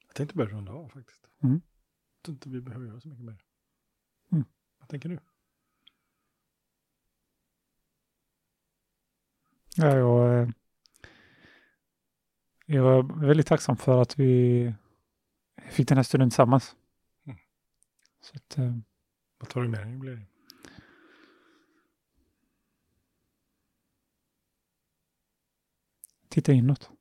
Jag 0.07 0.15
tänkte 0.15 0.35
börja 0.35 0.49
runda 0.49 0.71
av 0.71 0.89
faktiskt. 0.89 1.27
Mm. 1.39 1.61
Jag 2.15 2.21
tror 2.21 2.33
inte 2.33 2.49
vi 2.49 2.61
behöver 2.61 2.85
göra 2.85 3.01
så 3.01 3.07
mycket 3.07 3.25
mer. 3.25 3.46
Vad 4.87 4.91
tänker 4.91 5.09
du? 5.09 5.19
Ja, 9.75 9.97
jag, 9.97 10.41
eh, 10.41 10.49
jag 12.65 12.97
är 12.97 13.25
väldigt 13.27 13.47
tacksam 13.47 13.77
för 13.77 14.01
att 14.01 14.19
vi 14.19 14.73
fick 15.69 15.87
den 15.87 15.97
här 15.97 16.03
stunden 16.03 16.29
tillsammans. 16.29 16.75
Mm. 17.25 17.37
Så 18.21 18.35
att, 18.35 18.57
eh, 18.57 18.77
Vad 19.37 19.49
tar 19.49 19.61
du 19.61 19.67
med 19.67 19.87
dig? 19.87 19.97
Blir 19.97 20.25
titta 26.29 26.53
inåt. 26.53 26.91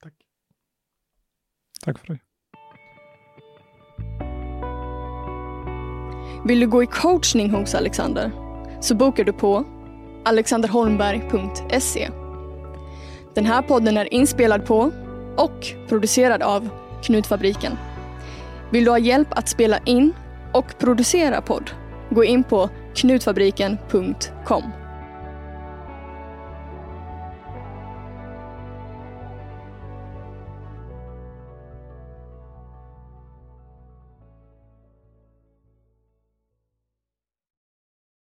Tack. 0.00 0.14
Tack 1.86 1.98
för 1.98 2.06
det. 2.06 2.18
Vill 6.44 6.60
du 6.60 6.66
gå 6.66 6.82
i 6.82 6.86
coachning 6.86 7.50
hos 7.50 7.74
Alexander? 7.74 8.30
Så 8.80 8.94
bokar 8.94 9.24
du 9.24 9.32
på 9.32 9.64
alexanderholmberg.se. 10.24 12.10
Den 13.34 13.46
här 13.46 13.62
podden 13.62 13.96
är 13.96 14.14
inspelad 14.14 14.66
på 14.66 14.92
och 15.36 15.66
producerad 15.88 16.42
av 16.42 16.68
Knutfabriken. 17.02 17.72
Vill 18.70 18.84
du 18.84 18.90
ha 18.90 18.98
hjälp 18.98 19.28
att 19.30 19.48
spela 19.48 19.78
in 19.78 20.12
och 20.52 20.78
producera 20.78 21.40
podd? 21.40 21.70
Gå 22.10 22.24
in 22.24 22.44
på 22.44 22.70
knutfabriken.com. 22.94 24.85